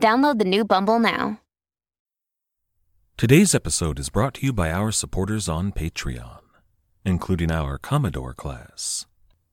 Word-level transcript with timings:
Download 0.00 0.38
the 0.38 0.44
new 0.44 0.64
Bumble 0.64 0.98
now. 1.00 1.40
Today's 3.16 3.52
episode 3.52 3.98
is 3.98 4.10
brought 4.10 4.34
to 4.34 4.46
you 4.46 4.52
by 4.52 4.70
our 4.70 4.92
supporters 4.92 5.48
on 5.48 5.72
Patreon, 5.72 6.38
including 7.04 7.50
our 7.50 7.78
Commodore 7.78 8.32
class. 8.32 9.06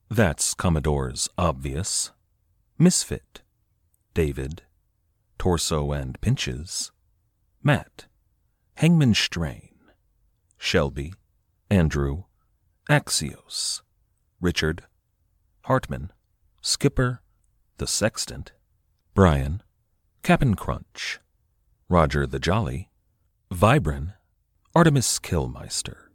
That's 0.08 0.54
Commodore's 0.54 1.28
Obvious, 1.36 2.12
Misfit, 2.78 3.42
David, 4.14 4.62
Torso 5.40 5.92
and 5.92 6.22
Pinches, 6.22 6.92
Matt, 7.64 8.06
Hangman 8.76 9.16
Strain, 9.16 9.74
Shelby, 10.60 11.16
Andrew, 11.72 12.26
Axios, 12.88 13.82
Richard, 14.40 14.84
Hartman, 15.64 16.12
Skipper, 16.62 17.22
The 17.78 17.88
Sextant, 17.88 18.52
Brian, 19.16 19.64
Cap'n 20.26 20.56
Crunch, 20.56 21.20
Roger 21.88 22.26
the 22.26 22.40
Jolly, 22.40 22.90
Vibran, 23.54 24.16
Artemis 24.74 25.20
Killmeister, 25.20 26.10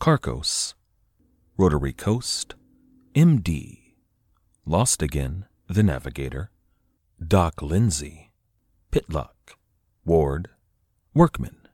Carcos, 0.00 0.74
Rotary 1.56 1.92
Coast, 1.92 2.56
MD, 3.14 3.92
Lost 4.64 5.00
Again, 5.00 5.44
The 5.68 5.84
Navigator, 5.84 6.50
Doc 7.24 7.62
Lindsay, 7.62 8.32
Pitlock, 8.90 9.54
Ward, 10.04 10.48
Workman, 11.14 11.68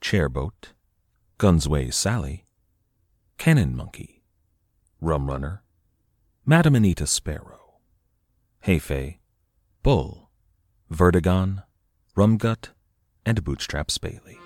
Chairboat, 0.00 0.74
Gunsway 1.40 1.92
Sally, 1.92 2.46
Cannon 3.36 3.74
Monkey, 3.74 4.22
Rum 5.00 5.28
Runner, 5.28 5.64
Madam 6.46 6.76
Anita 6.76 7.08
Sparrow, 7.08 7.80
Heifei, 8.64 9.18
Bull, 9.82 10.29
Vertigon, 10.92 11.62
Rumgut, 12.16 12.70
and 13.24 13.44
Bootstraps 13.44 13.96
Bailey. 13.98 14.39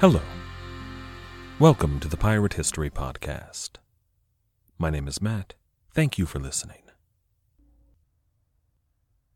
Hello. 0.00 0.20
Welcome 1.58 1.98
to 1.98 2.06
the 2.06 2.16
Pirate 2.16 2.52
History 2.52 2.88
Podcast. 2.88 3.78
My 4.78 4.90
name 4.90 5.08
is 5.08 5.20
Matt. 5.20 5.54
Thank 5.92 6.18
you 6.18 6.24
for 6.24 6.38
listening. 6.38 6.82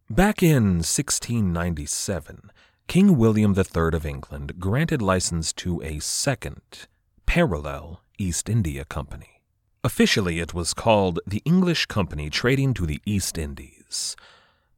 Back 0.09 0.41
in 0.41 0.85
1697, 0.85 2.53
King 2.87 3.19
William 3.19 3.57
III 3.59 3.89
of 3.93 4.07
England 4.07 4.61
granted 4.61 5.03
license 5.03 5.53
to 5.55 5.83
a 5.83 5.99
second, 5.99 6.87
parallel 7.27 8.05
East 8.17 8.49
India 8.49 8.85
Company. 8.85 9.43
Officially, 9.83 10.39
it 10.39 10.55
was 10.55 10.75
called 10.75 11.19
the 11.27 11.43
English 11.45 11.87
Company 11.87 12.31
Trading 12.31 12.73
to 12.75 12.87
the 12.87 13.03
East 13.05 13.37
Indies, 13.37 14.15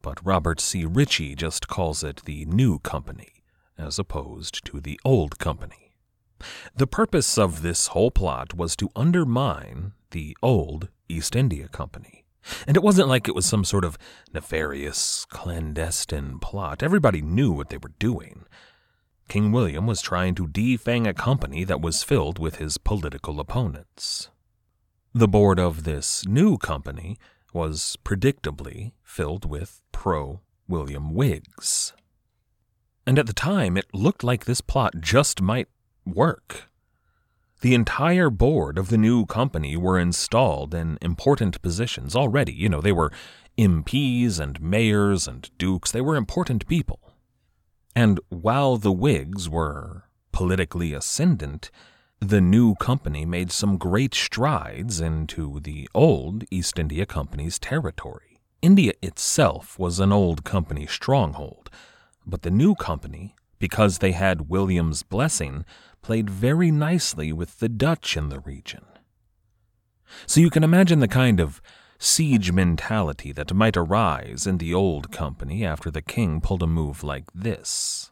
but 0.01 0.17
Robert 0.25 0.59
C. 0.59 0.83
Ritchie 0.83 1.35
just 1.35 1.67
calls 1.67 2.03
it 2.03 2.23
the 2.25 2.45
New 2.45 2.79
Company 2.79 3.34
as 3.77 3.99
opposed 3.99 4.65
to 4.65 4.79
the 4.79 4.99
old 5.03 5.39
company. 5.39 5.95
The 6.75 6.87
purpose 6.87 7.37
of 7.37 7.61
this 7.61 7.87
whole 7.87 8.11
plot 8.11 8.53
was 8.53 8.75
to 8.77 8.91
undermine 8.95 9.93
the 10.11 10.37
old 10.41 10.89
East 11.07 11.35
India 11.35 11.67
Company. 11.67 12.25
And 12.67 12.77
it 12.77 12.83
wasn't 12.83 13.07
like 13.07 13.27
it 13.27 13.35
was 13.35 13.45
some 13.45 13.63
sort 13.63 13.83
of 13.83 13.97
nefarious, 14.33 15.25
clandestine 15.29 16.39
plot. 16.39 16.83
Everybody 16.83 17.21
knew 17.21 17.51
what 17.51 17.69
they 17.69 17.77
were 17.77 17.93
doing. 17.97 18.45
King 19.27 19.51
William 19.51 19.87
was 19.87 20.01
trying 20.01 20.35
to 20.35 20.47
defang 20.47 21.07
a 21.07 21.13
company 21.13 21.63
that 21.63 21.81
was 21.81 22.03
filled 22.03 22.37
with 22.37 22.57
his 22.57 22.77
political 22.77 23.39
opponents. 23.39 24.29
The 25.13 25.27
board 25.27 25.59
of 25.59 25.83
this 25.83 26.27
new 26.27 26.57
company 26.57 27.17
was 27.53 27.97
predictably 28.03 28.91
filled 29.01 29.49
with 29.49 29.81
pro 29.91 30.41
William 30.67 31.13
Whigs. 31.13 31.93
And 33.07 33.19
at 33.19 33.27
the 33.27 33.33
time, 33.33 33.77
it 33.77 33.93
looked 33.93 34.23
like 34.23 34.45
this 34.45 34.61
plot 34.61 34.99
just 34.99 35.41
might 35.41 35.67
work. 36.05 36.69
The 37.61 37.75
entire 37.75 38.29
board 38.29 38.77
of 38.77 38.89
the 38.89 38.97
new 38.97 39.25
company 39.25 39.77
were 39.77 39.99
installed 39.99 40.73
in 40.73 40.97
important 41.01 41.61
positions 41.61 42.15
already. 42.15 42.53
You 42.53 42.69
know, 42.69 42.81
they 42.81 42.91
were 42.91 43.11
MPs 43.57 44.39
and 44.39 44.61
mayors 44.61 45.27
and 45.27 45.49
dukes, 45.57 45.91
they 45.91 46.01
were 46.01 46.15
important 46.15 46.67
people. 46.67 46.99
And 47.95 48.19
while 48.29 48.77
the 48.77 48.91
Whigs 48.91 49.49
were 49.49 50.03
politically 50.31 50.93
ascendant, 50.93 51.71
the 52.19 52.41
new 52.41 52.75
company 52.75 53.25
made 53.25 53.51
some 53.51 53.77
great 53.77 54.13
strides 54.13 54.99
into 54.99 55.59
the 55.61 55.89
old 55.93 56.43
East 56.51 56.77
India 56.77 57.05
Company's 57.05 57.57
territory. 57.57 58.41
India 58.61 58.93
itself 59.01 59.79
was 59.79 59.99
an 59.99 60.11
old 60.11 60.43
company 60.43 60.87
stronghold 60.87 61.69
but 62.25 62.41
the 62.41 62.51
new 62.51 62.75
company, 62.75 63.35
because 63.59 63.99
they 63.99 64.11
had 64.11 64.49
William's 64.49 65.03
blessing, 65.03 65.65
played 66.01 66.29
very 66.29 66.71
nicely 66.71 67.31
with 67.31 67.59
the 67.59 67.69
Dutch 67.69 68.15
in 68.17 68.29
the 68.29 68.39
region. 68.39 68.85
So 70.25 70.39
you 70.39 70.49
can 70.49 70.63
imagine 70.63 70.99
the 70.99 71.07
kind 71.07 71.39
of 71.39 71.61
siege 71.97 72.51
mentality 72.51 73.31
that 73.31 73.53
might 73.53 73.77
arise 73.77 74.45
in 74.45 74.57
the 74.57 74.73
old 74.73 75.11
company 75.11 75.65
after 75.65 75.89
the 75.89 76.01
king 76.01 76.41
pulled 76.41 76.63
a 76.63 76.67
move 76.67 77.03
like 77.03 77.25
this. 77.33 78.11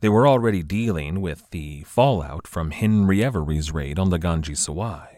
They 0.00 0.08
were 0.08 0.28
already 0.28 0.62
dealing 0.62 1.20
with 1.20 1.50
the 1.50 1.82
fallout 1.82 2.46
from 2.46 2.70
Henry 2.70 3.24
Every's 3.24 3.72
raid 3.72 3.98
on 3.98 4.10
the 4.10 4.18
Ganj-i-Sawai. 4.18 5.08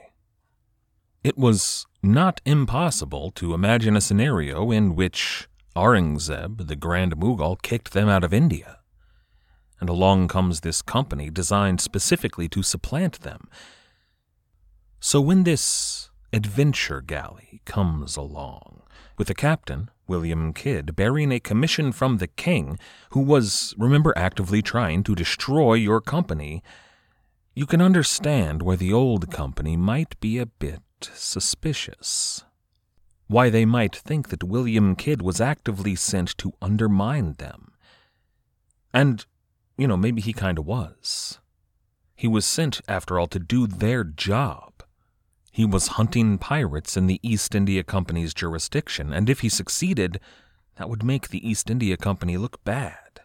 It 1.23 1.37
was 1.37 1.87
not 2.03 2.41
impossible 2.47 3.31
to 3.33 3.53
imagine 3.53 3.95
a 3.95 4.01
scenario 4.01 4.71
in 4.71 4.97
which 4.97 5.49
Aurangzeb, 5.77 6.67
the 6.67 6.77
Grand 6.77 7.17
Mughal, 7.17 7.61
kicked 7.61 7.93
them 7.93 8.09
out 8.09 8.25
of 8.25 8.35
India. 8.35 8.79
And 9.79 9.89
along 9.89 10.29
comes 10.29 10.61
this 10.61 10.83
company 10.83 11.31
designed 11.31 11.81
specifically 11.81 12.49
to 12.49 12.63
supplant 12.63 13.21
them. 13.21 13.49
So 14.99 15.21
when 15.21 15.45
this 15.45 16.11
adventure 16.33 17.01
galley 17.01 17.63
comes 17.65 18.17
along, 18.17 18.83
with 19.17 19.31
a 19.31 19.35
captain, 19.35 19.91
William 20.07 20.53
Kidd, 20.53 20.97
bearing 20.97 21.31
a 21.31 21.41
commission 21.41 21.93
from 21.93 22.19
the 22.19 22.27
king, 22.27 22.79
who 23.11 23.21
was, 23.21 23.75
remember, 23.79 24.13
actively 24.17 24.63
trying 24.63 25.03
to 25.05 25.15
destroy 25.15 25.75
your 25.75 26.01
company, 26.01 26.63
you 27.55 27.67
can 27.67 27.81
understand 27.81 28.63
why 28.63 28.77
the 28.77 28.93
old 28.93 29.31
company 29.31 29.77
might 29.77 30.19
be 30.21 30.39
a 30.39 30.47
bit 30.47 30.83
suspicious 31.01 32.45
why 33.31 33.49
they 33.49 33.65
might 33.65 33.95
think 33.95 34.29
that 34.31 34.43
William 34.43 34.97
Kidd 34.97 35.23
was 35.23 35.41
actively 35.41 35.95
sent 35.95 36.37
to 36.39 36.53
undermine 36.61 37.35
them. 37.35 37.71
And, 38.93 39.25
you 39.79 39.87
know, 39.87 39.97
maybe 39.97 40.21
he 40.21 40.33
kind 40.33 40.59
of 40.59 40.67
was. 40.67 41.39
He 42.17 42.27
was 42.27 42.45
sent, 42.45 42.81
after 42.89 43.21
all, 43.21 43.29
to 43.29 43.39
do 43.39 43.69
their 43.69 44.03
job. 44.03 44.83
He 45.53 45.65
was 45.65 45.95
hunting 45.95 46.39
pirates 46.39 46.97
in 46.97 47.07
the 47.07 47.21
East 47.23 47.55
India 47.55 47.85
Company's 47.85 48.35
jurisdiction, 48.35 49.13
and 49.13 49.31
if 49.31 49.41
he 49.41 49.49
succeeded, 49.49 50.19
that 50.75 50.89
would 50.89 51.05
make 51.05 51.29
the 51.29 51.49
East 51.49 51.71
India 51.71 51.97
Company 51.97 52.37
look 52.37 52.65
bad. 52.65 53.21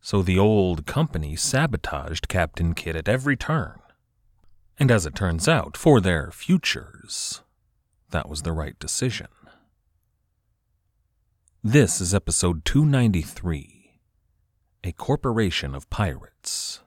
So 0.00 0.22
the 0.22 0.40
old 0.40 0.86
company 0.86 1.36
sabotaged 1.36 2.26
Captain 2.26 2.74
Kidd 2.74 2.96
at 2.96 3.08
every 3.08 3.36
turn. 3.36 3.78
And 4.76 4.90
as 4.90 5.06
it 5.06 5.14
turns 5.14 5.46
out, 5.46 5.76
for 5.76 6.00
their 6.00 6.32
futures, 6.32 7.42
that 8.10 8.28
was 8.28 8.42
the 8.42 8.52
right 8.52 8.78
decision. 8.78 9.28
This 11.62 12.00
is 12.00 12.14
episode 12.14 12.64
293 12.64 14.00
A 14.84 14.92
Corporation 14.92 15.74
of 15.74 15.90
Pirates. 15.90 16.80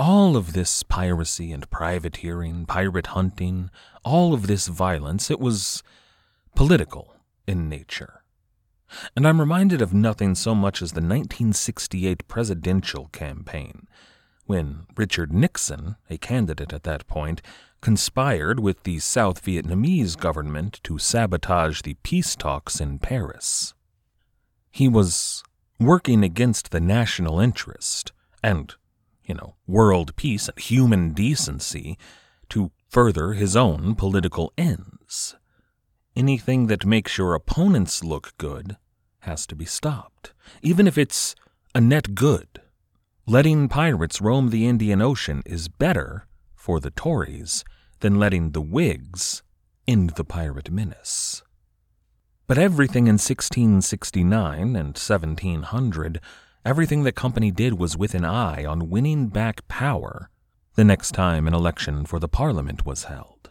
all 0.00 0.34
of 0.34 0.54
this 0.54 0.82
piracy 0.82 1.52
and 1.52 1.68
privateering, 1.68 2.64
pirate 2.64 3.08
hunting, 3.08 3.70
all 4.02 4.32
of 4.32 4.46
this 4.46 4.66
violence, 4.66 5.30
it 5.30 5.38
was 5.38 5.82
political 6.54 7.16
in 7.46 7.68
nature. 7.68 8.22
And 9.14 9.28
I'm 9.28 9.38
reminded 9.40 9.82
of 9.82 9.92
nothing 9.92 10.34
so 10.34 10.54
much 10.54 10.80
as 10.80 10.92
the 10.92 11.02
1968 11.02 12.26
presidential 12.28 13.08
campaign, 13.08 13.86
when 14.46 14.86
Richard 14.96 15.34
Nixon, 15.34 15.96
a 16.08 16.16
candidate 16.16 16.72
at 16.72 16.84
that 16.84 17.06
point, 17.06 17.42
conspired 17.80 18.60
with 18.60 18.82
the 18.82 18.98
South 18.98 19.42
Vietnamese 19.42 20.16
government 20.18 20.80
to 20.84 20.98
sabotage 20.98 21.82
the 21.82 21.94
peace 22.02 22.36
talks 22.36 22.80
in 22.80 22.98
Paris. 22.98 23.74
He 24.70 24.88
was 24.88 25.42
working 25.78 26.22
against 26.22 26.70
the 26.70 26.80
national 26.80 27.40
interest 27.40 28.12
and, 28.42 28.74
you 29.24 29.34
know, 29.34 29.56
world 29.66 30.14
peace 30.16 30.48
and 30.48 30.58
human 30.58 31.12
decency 31.12 31.98
to 32.50 32.70
further 32.88 33.32
his 33.32 33.56
own 33.56 33.94
political 33.94 34.52
ends. 34.58 35.36
Anything 36.14 36.66
that 36.66 36.84
makes 36.84 37.16
your 37.16 37.34
opponents 37.34 38.04
look 38.04 38.34
good 38.36 38.76
has 39.20 39.46
to 39.46 39.56
be 39.56 39.64
stopped, 39.64 40.32
even 40.62 40.86
if 40.86 40.98
it's 40.98 41.34
a 41.74 41.80
net 41.80 42.14
good. 42.14 42.60
Letting 43.26 43.68
pirates 43.68 44.20
roam 44.20 44.50
the 44.50 44.66
Indian 44.66 45.00
Ocean 45.00 45.42
is 45.46 45.68
better 45.68 46.26
for 46.60 46.78
the 46.78 46.90
Tories 46.90 47.64
than 48.00 48.20
letting 48.20 48.50
the 48.50 48.60
Whigs 48.60 49.42
end 49.88 50.10
the 50.10 50.24
pirate 50.24 50.70
menace. 50.70 51.42
But 52.46 52.58
everything 52.58 53.06
in 53.06 53.14
1669 53.14 54.76
and 54.76 54.88
1700, 54.88 56.20
everything 56.62 57.02
the 57.02 57.12
company 57.12 57.50
did 57.50 57.78
was 57.78 57.96
with 57.96 58.14
an 58.14 58.26
eye 58.26 58.66
on 58.66 58.90
winning 58.90 59.28
back 59.28 59.66
power 59.68 60.28
the 60.74 60.84
next 60.84 61.12
time 61.12 61.46
an 61.46 61.54
election 61.54 62.04
for 62.04 62.18
the 62.18 62.28
Parliament 62.28 62.84
was 62.84 63.04
held. 63.04 63.48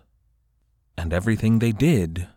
And 0.95 1.11
everything 1.11 1.57
they 1.57 1.71
did 1.71 2.27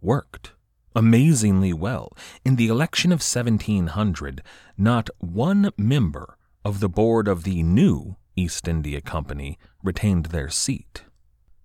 worked 0.00 0.52
amazingly 0.96 1.74
well. 1.74 2.16
In 2.42 2.56
the 2.56 2.68
election 2.68 3.12
of 3.12 3.16
1700, 3.16 4.42
not 4.78 5.10
one 5.18 5.72
member 5.76 6.38
of 6.64 6.80
the 6.80 6.88
board 6.88 7.28
of 7.28 7.44
the 7.44 7.62
new 7.62 8.16
East 8.36 8.68
India 8.68 9.00
Company 9.00 9.58
retained 9.82 10.26
their 10.26 10.48
seat. 10.48 11.04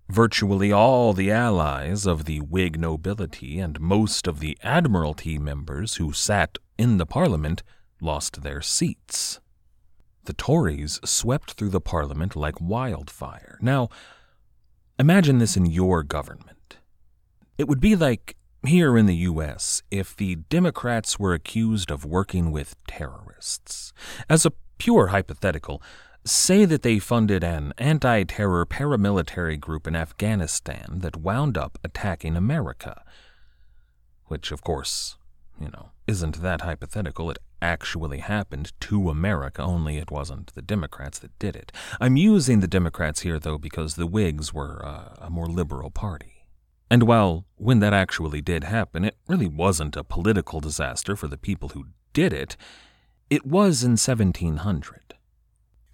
Virtually 0.10 0.72
all 0.72 1.14
the 1.14 1.32
allies 1.32 2.06
of 2.06 2.26
the 2.26 2.40
Whig 2.40 2.80
nobility 2.80 3.60
and 3.60 3.80
most 3.80 4.28
of 4.28 4.40
the 4.40 4.58
Admiralty 4.62 5.40
members 5.40 5.96
who 5.96 6.14
sat 6.14 6.58
in 6.78 6.98
the 6.98 7.06
Parliament 7.06 7.64
lost 8.00 8.44
their 8.44 8.62
seats. 8.62 9.40
The 10.26 10.34
Tories 10.34 11.00
swept 11.04 11.54
through 11.54 11.70
the 11.70 11.82
Parliament 11.82 12.36
like 12.36 12.62
wildfire. 12.62 13.58
Now, 13.62 13.90
imagine 15.00 15.40
this 15.40 15.58
in 15.58 15.66
your 15.66 16.04
government. 16.04 16.78
It 17.58 17.68
would 17.68 17.80
be 17.80 17.96
like 17.96 18.36
here 18.66 18.98
in 18.98 19.06
the 19.06 19.16
U.S. 19.16 19.82
if 19.92 20.16
the 20.16 20.36
Democrats 20.36 21.20
were 21.20 21.34
accused 21.34 21.92
of 21.92 22.06
working 22.06 22.52
with 22.52 22.76
terrorists. 22.88 23.94
As 24.30 24.46
a 24.46 24.54
pure 24.78 25.08
hypothetical, 25.08 25.82
say 26.26 26.66
that 26.66 26.82
they 26.82 27.00
funded 27.00 27.44
an 27.44 27.74
anti 27.78 28.24
terror 28.24 28.66
paramilitary 28.66 29.60
group 29.60 29.88
in 29.88 29.96
Afghanistan 29.96 31.00
that 31.00 31.18
wound 31.18 31.58
up 31.58 31.78
attacking 31.84 32.36
America. 32.36 33.04
Which, 34.26 34.52
of 34.52 34.64
course, 34.64 35.18
you 35.60 35.70
know, 35.70 35.90
isn't 36.08 36.42
that 36.42 36.62
hypothetical. 36.62 37.30
It 37.30 37.38
actually 37.62 38.20
happened 38.20 38.74
to 38.80 39.10
America, 39.10 39.62
only 39.62 39.98
it 39.98 40.12
wasn't 40.12 40.54
the 40.54 40.62
Democrats 40.62 41.20
that 41.20 41.38
did 41.40 41.56
it. 41.56 41.72
I'm 42.00 42.18
using 42.18 42.60
the 42.60 42.68
Democrats 42.68 43.22
here, 43.22 43.40
though, 43.40 43.58
because 43.58 43.96
the 43.96 44.08
Whigs 44.08 44.54
were 44.54 44.86
uh, 44.86 45.16
a 45.20 45.30
more 45.30 45.48
liberal 45.48 45.90
party. 45.90 46.48
And 46.90 47.04
while, 47.04 47.46
when 47.56 47.80
that 47.80 47.94
actually 47.94 48.42
did 48.42 48.64
happen, 48.64 49.04
it 49.04 49.18
really 49.28 49.48
wasn't 49.48 49.96
a 49.96 50.04
political 50.04 50.60
disaster 50.60 51.16
for 51.16 51.28
the 51.28 51.38
people 51.38 51.70
who 51.70 51.88
did 52.14 52.32
it, 52.32 52.56
it 53.30 53.46
was 53.46 53.84
in 53.84 53.92
1700. 53.92 55.15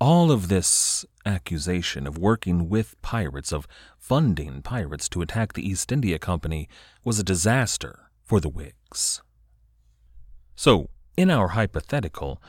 All 0.01 0.31
of 0.31 0.47
this 0.47 1.05
accusation 1.27 2.07
of 2.07 2.17
working 2.17 2.69
with 2.69 2.99
pirates, 3.03 3.53
of 3.53 3.67
funding 3.99 4.63
pirates 4.63 5.07
to 5.09 5.21
attack 5.21 5.53
the 5.53 5.61
East 5.61 5.91
India 5.91 6.17
Company, 6.17 6.67
was 7.05 7.19
a 7.19 7.23
disaster 7.23 8.09
for 8.23 8.39
the 8.39 8.49
Whigs. 8.49 9.21
So, 10.55 10.89
in 11.15 11.29
our 11.29 11.49
hypothetical, 11.49 12.41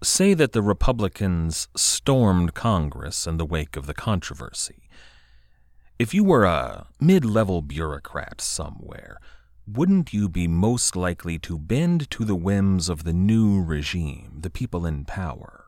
say 0.00 0.32
that 0.34 0.52
the 0.52 0.62
Republicans 0.62 1.66
stormed 1.76 2.54
Congress 2.54 3.26
in 3.26 3.36
the 3.36 3.46
wake 3.46 3.76
of 3.76 3.86
the 3.86 3.94
controversy. 3.94 4.88
If 5.98 6.14
you 6.14 6.22
were 6.22 6.44
a 6.44 6.86
mid 7.00 7.24
level 7.24 7.62
bureaucrat 7.62 8.40
somewhere, 8.40 9.18
wouldn't 9.66 10.12
you 10.12 10.28
be 10.28 10.46
most 10.46 10.94
likely 10.94 11.40
to 11.40 11.58
bend 11.58 12.08
to 12.12 12.24
the 12.24 12.36
whims 12.36 12.88
of 12.88 13.02
the 13.02 13.12
new 13.12 13.60
regime, 13.60 14.38
the 14.42 14.50
people 14.50 14.86
in 14.86 15.04
power? 15.04 15.61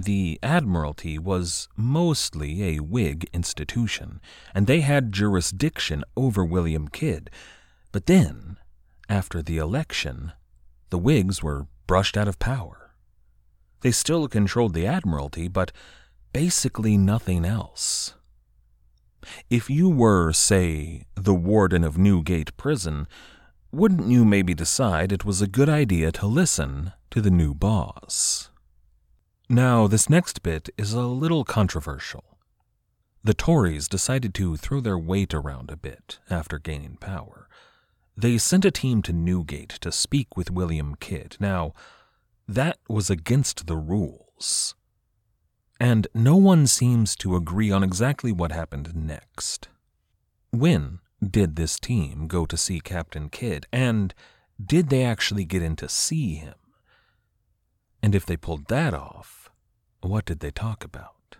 The 0.00 0.38
Admiralty 0.44 1.18
was 1.18 1.68
mostly 1.76 2.62
a 2.62 2.78
Whig 2.78 3.28
institution, 3.32 4.20
and 4.54 4.68
they 4.68 4.80
had 4.80 5.12
jurisdiction 5.12 6.04
over 6.16 6.44
William 6.44 6.86
Kidd. 6.86 7.30
But 7.90 8.06
then, 8.06 8.58
after 9.08 9.42
the 9.42 9.58
election, 9.58 10.32
the 10.90 10.98
Whigs 10.98 11.42
were 11.42 11.66
brushed 11.88 12.16
out 12.16 12.28
of 12.28 12.38
power. 12.38 12.92
They 13.80 13.90
still 13.90 14.28
controlled 14.28 14.74
the 14.74 14.86
Admiralty, 14.86 15.48
but 15.48 15.72
basically 16.32 16.96
nothing 16.96 17.44
else. 17.44 18.14
If 19.50 19.68
you 19.68 19.88
were, 19.88 20.32
say, 20.32 21.06
the 21.16 21.34
warden 21.34 21.82
of 21.82 21.98
Newgate 21.98 22.56
Prison, 22.56 23.08
wouldn't 23.72 24.08
you 24.08 24.24
maybe 24.24 24.54
decide 24.54 25.10
it 25.10 25.24
was 25.24 25.42
a 25.42 25.48
good 25.48 25.68
idea 25.68 26.12
to 26.12 26.26
listen 26.26 26.92
to 27.10 27.20
the 27.20 27.30
new 27.30 27.52
boss? 27.52 28.47
Now, 29.48 29.86
this 29.86 30.10
next 30.10 30.42
bit 30.42 30.68
is 30.76 30.92
a 30.92 31.02
little 31.02 31.44
controversial. 31.44 32.38
The 33.24 33.34
Tories 33.34 33.88
decided 33.88 34.34
to 34.34 34.56
throw 34.56 34.80
their 34.80 34.98
weight 34.98 35.32
around 35.34 35.70
a 35.70 35.76
bit 35.76 36.18
after 36.30 36.58
gaining 36.58 36.96
power. 36.96 37.48
They 38.16 38.38
sent 38.38 38.64
a 38.64 38.70
team 38.70 39.02
to 39.02 39.12
Newgate 39.12 39.78
to 39.80 39.92
speak 39.92 40.36
with 40.36 40.50
William 40.50 40.96
Kidd. 40.96 41.36
Now, 41.40 41.72
that 42.46 42.78
was 42.88 43.10
against 43.10 43.66
the 43.66 43.76
rules 43.76 44.74
and 45.80 46.08
no 46.14 46.36
one 46.36 46.66
seems 46.66 47.14
to 47.16 47.36
agree 47.36 47.70
on 47.70 47.84
exactly 47.84 48.32
what 48.32 48.52
happened 48.52 48.94
next. 48.94 49.68
When 50.50 50.98
did 51.24 51.56
this 51.56 51.78
team 51.78 52.26
go 52.26 52.46
to 52.46 52.56
see 52.56 52.80
Captain 52.80 53.28
Kidd, 53.28 53.66
and 53.72 54.14
did 54.64 54.88
they 54.88 55.04
actually 55.04 55.44
get 55.44 55.62
in 55.62 55.76
to 55.76 55.88
see 55.88 56.34
him? 56.34 56.54
And 58.02 58.14
if 58.14 58.24
they 58.24 58.36
pulled 58.36 58.66
that 58.66 58.94
off, 58.94 59.50
what 60.00 60.24
did 60.24 60.40
they 60.40 60.50
talk 60.50 60.84
about? 60.84 61.36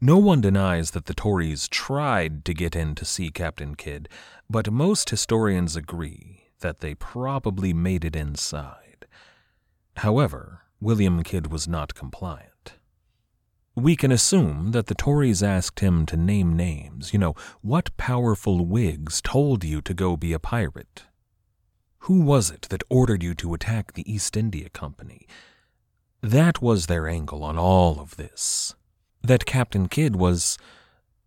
No 0.00 0.18
one 0.18 0.40
denies 0.40 0.92
that 0.92 1.06
the 1.06 1.14
Tories 1.14 1.68
tried 1.68 2.44
to 2.44 2.54
get 2.54 2.76
in 2.76 2.94
to 2.94 3.04
see 3.04 3.30
Captain 3.30 3.74
Kidd, 3.74 4.08
but 4.48 4.72
most 4.72 5.10
historians 5.10 5.74
agree 5.74 6.50
that 6.60 6.78
they 6.80 6.94
probably 6.94 7.72
made 7.72 8.04
it 8.04 8.14
inside. 8.14 9.06
However, 9.96 10.62
William 10.80 11.22
Kidd 11.22 11.48
was 11.50 11.66
not 11.66 11.94
compliant. 11.94 12.74
We 13.74 13.96
can 13.96 14.12
assume 14.12 14.70
that 14.70 14.86
the 14.86 14.94
Tories 14.94 15.42
asked 15.42 15.80
him 15.80 16.06
to 16.06 16.16
name 16.16 16.56
names. 16.56 17.12
You 17.12 17.18
know, 17.18 17.34
what 17.60 17.96
powerful 17.96 18.64
Whigs 18.64 19.20
told 19.20 19.64
you 19.64 19.80
to 19.82 19.92
go 19.92 20.16
be 20.16 20.32
a 20.32 20.38
pirate? 20.38 21.04
Who 22.04 22.20
was 22.20 22.50
it 22.50 22.66
that 22.68 22.82
ordered 22.90 23.22
you 23.22 23.32
to 23.36 23.54
attack 23.54 23.94
the 23.94 24.12
East 24.12 24.36
India 24.36 24.68
Company? 24.68 25.26
That 26.20 26.60
was 26.60 26.84
their 26.84 27.08
angle 27.08 27.42
on 27.42 27.56
all 27.56 27.98
of 27.98 28.16
this. 28.16 28.74
That 29.22 29.46
Captain 29.46 29.88
Kidd 29.88 30.14
was 30.14 30.58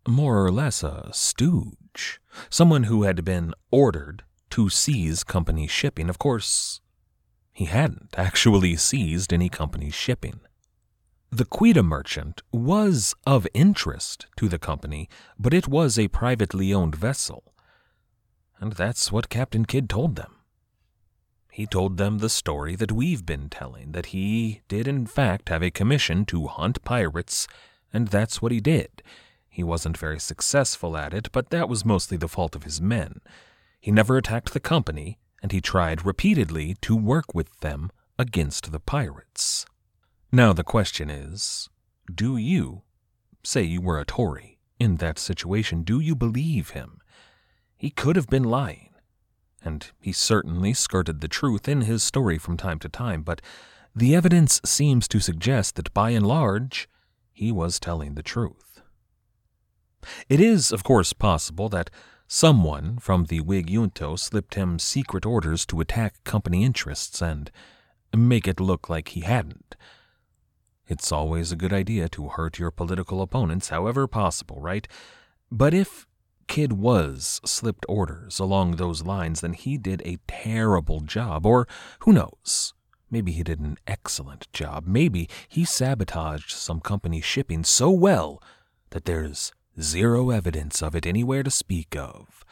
more 0.08 0.46
or 0.46 0.52
less 0.52 0.84
a 0.84 1.10
stooge, 1.12 2.22
someone 2.52 2.84
who 2.84 3.02
had 3.02 3.26
been 3.26 3.56
ordered 3.72 4.24
to 4.52 4.70
seize 4.70 5.24
company 5.24 5.66
shipping. 5.66 6.10
Of 6.10 6.20
course, 6.20 6.80
he 7.52 7.66
hadn't 7.66 8.14
actually 8.16 8.76
seized 8.76 9.34
any 9.34 9.50
company 9.50 9.90
shipping. 9.90 10.42
The 11.32 11.46
Quedagh 11.46 11.86
merchant 11.86 12.44
was 12.52 13.16
of 13.26 13.48
interest 13.56 14.28
to 14.38 14.48
the 14.48 14.60
company, 14.60 15.10
but 15.40 15.56
it 15.56 15.68
was 15.68 15.98
a 15.98 16.10
privately 16.10 16.72
owned 16.72 16.96
vessel. 16.96 17.56
And 18.60 18.74
that's 18.74 19.12
what 19.12 19.30
Captain 19.30 19.66
Kidd 19.66 19.90
told 19.90 20.18
them. 20.18 20.37
He 21.58 21.66
told 21.66 21.98
them 21.98 22.20
the 22.20 22.30
story 22.30 22.76
that 22.76 22.92
we've 22.92 23.26
been 23.26 23.50
telling, 23.50 23.94
that 23.94 24.14
he 24.14 24.62
did 24.68 24.88
in 24.88 25.08
fact 25.08 25.50
have 25.50 25.64
a 25.64 25.72
commission 25.72 26.24
to 26.26 26.46
hunt 26.46 26.84
pirates, 26.84 27.48
and 27.92 28.10
that's 28.10 28.40
what 28.40 28.52
he 28.52 28.60
did. 28.60 29.02
He 29.50 29.64
wasn't 29.64 29.98
very 29.98 30.20
successful 30.20 30.96
at 30.96 31.16
it, 31.16 31.32
but 31.32 31.50
that 31.50 31.68
was 31.68 31.84
mostly 31.84 32.16
the 32.16 32.28
fault 32.28 32.56
of 32.56 32.62
his 32.62 32.80
men. 32.80 33.22
He 33.82 33.90
never 33.90 34.18
attacked 34.18 34.54
the 34.54 34.60
company, 34.60 35.18
and 35.42 35.52
he 35.52 35.60
tried 35.60 36.06
repeatedly 36.06 36.76
to 36.82 36.96
work 36.96 37.34
with 37.34 37.50
them 37.62 37.92
against 38.20 38.72
the 38.72 38.80
pirates. 38.80 39.66
Now, 40.32 40.54
the 40.54 40.64
question 40.64 41.10
is 41.10 41.70
do 42.14 42.38
you, 42.38 42.84
say 43.44 43.64
you 43.64 43.82
were 43.82 44.00
a 44.00 44.06
Tory, 44.06 44.60
in 44.80 44.98
that 44.98 45.18
situation, 45.18 45.82
do 45.82 46.00
you 46.00 46.14
believe 46.14 46.70
him? 46.78 47.00
He 47.76 47.90
could 47.90 48.16
have 48.16 48.28
been 48.28 48.44
lying, 48.44 48.87
and 49.68 49.92
he 50.00 50.14
certainly 50.14 50.74
skirted 50.74 51.22
the 51.22 51.28
truth 51.28 51.68
in 51.68 51.82
his 51.82 52.02
story 52.02 52.38
from 52.38 52.58
time 52.58 52.80
to 52.80 52.90
time, 52.90 53.22
but 53.22 53.42
the 53.94 54.16
evidence 54.16 54.62
seems 54.64 55.08
to 55.10 55.20
suggest 55.20 55.76
that 55.76 55.94
by 55.94 56.12
and 56.12 56.26
large, 56.26 56.88
he 57.34 57.52
was 57.52 57.80
telling 57.80 58.16
the 58.16 58.24
truth. 58.24 58.82
It 60.30 60.40
is, 60.40 60.72
of 60.72 60.84
course, 60.84 61.12
possible 61.12 61.68
that 61.70 61.90
someone 62.28 62.98
from 63.00 63.26
the 63.26 63.42
Whig 63.42 63.68
junto 63.68 64.16
slipped 64.16 64.56
him 64.56 64.80
secret 64.80 65.26
orders 65.26 65.66
to 65.66 65.82
attack 65.82 66.24
company 66.24 66.64
interests 66.64 67.22
and 67.22 67.52
make 68.16 68.48
it 68.48 68.60
look 68.60 68.90
like 68.90 69.10
he 69.10 69.22
hadn't. 69.22 69.76
It's 70.88 71.12
always 71.12 71.52
a 71.52 71.58
good 71.58 71.74
idea 71.74 72.08
to 72.10 72.30
hurt 72.30 72.58
your 72.58 72.72
political 72.72 73.22
opponents 73.22 73.70
however 73.70 74.08
possible, 74.08 74.62
right? 74.62 74.88
But 75.52 75.74
if 75.74 76.08
Kidd 76.48 76.74
was 76.74 77.42
slipped 77.46 77.86
orders 77.88 78.40
along 78.40 78.76
those 78.76 79.04
lines, 79.04 79.42
then 79.42 79.54
he 79.54 79.78
did 79.78 80.02
a 80.06 80.20
terrible 80.28 81.02
job, 81.02 81.46
or 81.46 81.68
who 82.00 82.14
knows? 82.14 82.74
Maybe 83.10 83.32
he 83.32 83.44
did 83.44 83.60
an 83.60 83.78
excellent 83.88 84.52
job. 84.52 84.86
Maybe 84.86 85.30
he 85.48 85.64
sabotaged 85.64 86.52
some 86.52 86.80
company 86.80 87.22
shipping 87.22 87.64
so 87.64 87.90
well 87.90 88.42
that 88.90 89.06
there's 89.06 89.54
zero 89.80 90.30
evidence 90.30 90.82
of 90.82 90.96
it 90.96 91.06
anywhere 91.06 91.44
to 91.44 91.52
speak 91.52 91.96
of. 91.96 92.44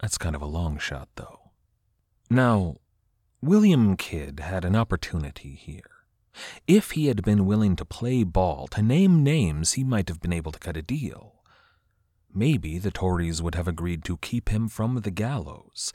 That's 0.00 0.18
kind 0.18 0.34
of 0.34 0.42
a 0.42 0.46
long 0.46 0.78
shot, 0.78 1.08
though. 1.16 1.50
Now, 2.30 2.76
William 3.40 3.96
Kidd 3.96 4.40
had 4.40 4.64
an 4.64 4.74
opportunity 4.74 5.54
here. 5.54 5.90
If 6.66 6.92
he 6.92 7.06
had 7.06 7.22
been 7.22 7.46
willing 7.46 7.76
to 7.76 7.84
play 7.84 8.22
ball, 8.22 8.68
to 8.68 8.82
name 8.82 9.22
names, 9.22 9.72
he 9.72 9.84
might 9.84 10.08
have 10.08 10.20
been 10.20 10.32
able 10.32 10.52
to 10.52 10.58
cut 10.58 10.76
a 10.76 10.82
deal. 10.82 11.34
Maybe 12.32 12.78
the 12.78 12.90
Tories 12.90 13.42
would 13.42 13.54
have 13.54 13.68
agreed 13.68 14.04
to 14.04 14.18
keep 14.18 14.50
him 14.50 14.68
from 14.68 15.00
the 15.00 15.10
gallows. 15.10 15.92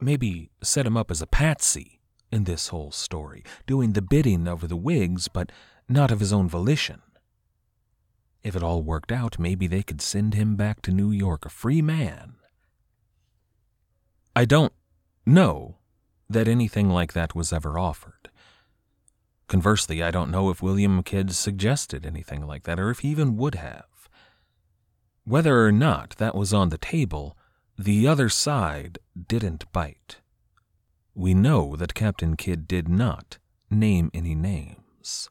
Maybe 0.00 0.50
set 0.62 0.86
him 0.86 0.96
up 0.96 1.10
as 1.10 1.22
a 1.22 1.26
patsy 1.26 2.00
in 2.32 2.44
this 2.44 2.68
whole 2.68 2.90
story, 2.90 3.44
doing 3.66 3.92
the 3.92 4.02
bidding 4.02 4.48
of 4.48 4.68
the 4.68 4.76
Whigs, 4.76 5.28
but 5.28 5.52
not 5.88 6.10
of 6.10 6.20
his 6.20 6.32
own 6.32 6.48
volition. 6.48 7.02
If 8.42 8.56
it 8.56 8.62
all 8.62 8.82
worked 8.82 9.12
out, 9.12 9.38
maybe 9.38 9.66
they 9.66 9.82
could 9.82 10.02
send 10.02 10.34
him 10.34 10.56
back 10.56 10.82
to 10.82 10.90
New 10.90 11.10
York 11.10 11.46
a 11.46 11.48
free 11.48 11.80
man. 11.80 12.34
I 14.36 14.44
don't 14.44 14.72
know 15.24 15.78
that 16.28 16.48
anything 16.48 16.90
like 16.90 17.12
that 17.12 17.34
was 17.34 17.52
ever 17.52 17.78
offered. 17.78 18.30
Conversely, 19.46 20.02
I 20.02 20.10
don't 20.10 20.30
know 20.30 20.50
if 20.50 20.62
William 20.62 21.02
Kidd 21.02 21.32
suggested 21.34 22.04
anything 22.04 22.46
like 22.46 22.64
that, 22.64 22.80
or 22.80 22.90
if 22.90 23.00
he 23.00 23.08
even 23.08 23.36
would 23.36 23.54
have. 23.54 23.84
Whether 25.24 25.64
or 25.64 25.72
not 25.72 26.16
that 26.18 26.34
was 26.34 26.52
on 26.52 26.68
the 26.68 26.78
table, 26.78 27.36
the 27.78 28.06
other 28.06 28.28
side 28.28 28.98
didn't 29.28 29.70
bite. 29.72 30.20
We 31.14 31.32
know 31.32 31.76
that 31.76 31.94
Captain 31.94 32.36
Kidd 32.36 32.68
did 32.68 32.88
not 32.88 33.38
name 33.70 34.10
any 34.12 34.34
names. 34.34 35.30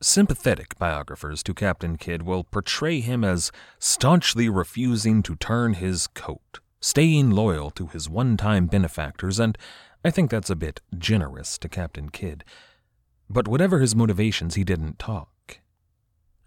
Sympathetic 0.00 0.78
biographers 0.78 1.42
to 1.42 1.54
Captain 1.54 1.96
Kidd 1.96 2.22
will 2.22 2.44
portray 2.44 3.00
him 3.00 3.24
as 3.24 3.50
staunchly 3.80 4.48
refusing 4.48 5.22
to 5.24 5.34
turn 5.34 5.74
his 5.74 6.06
coat, 6.06 6.60
staying 6.80 7.30
loyal 7.30 7.70
to 7.72 7.88
his 7.88 8.08
one 8.08 8.36
time 8.36 8.66
benefactors, 8.66 9.40
and 9.40 9.58
I 10.04 10.10
think 10.10 10.30
that's 10.30 10.50
a 10.50 10.56
bit 10.56 10.80
generous 10.96 11.58
to 11.58 11.68
Captain 11.68 12.10
Kidd. 12.10 12.44
But 13.28 13.48
whatever 13.48 13.80
his 13.80 13.96
motivations, 13.96 14.54
he 14.54 14.62
didn't 14.62 15.00
talk. 15.00 15.30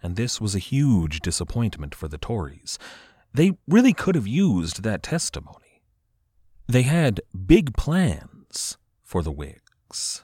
And 0.02 0.16
this 0.16 0.40
was 0.40 0.54
a 0.54 0.60
huge 0.60 1.20
disappointment 1.20 1.94
for 1.94 2.08
the 2.08 2.18
Tories. 2.18 2.78
They 3.32 3.58
really 3.68 3.92
could 3.92 4.14
have 4.14 4.26
used 4.26 4.82
that 4.82 5.02
testimony. 5.02 5.82
They 6.66 6.82
had 6.82 7.20
big 7.46 7.76
plans 7.76 8.78
for 9.02 9.22
the 9.22 9.32
Whigs. 9.32 10.22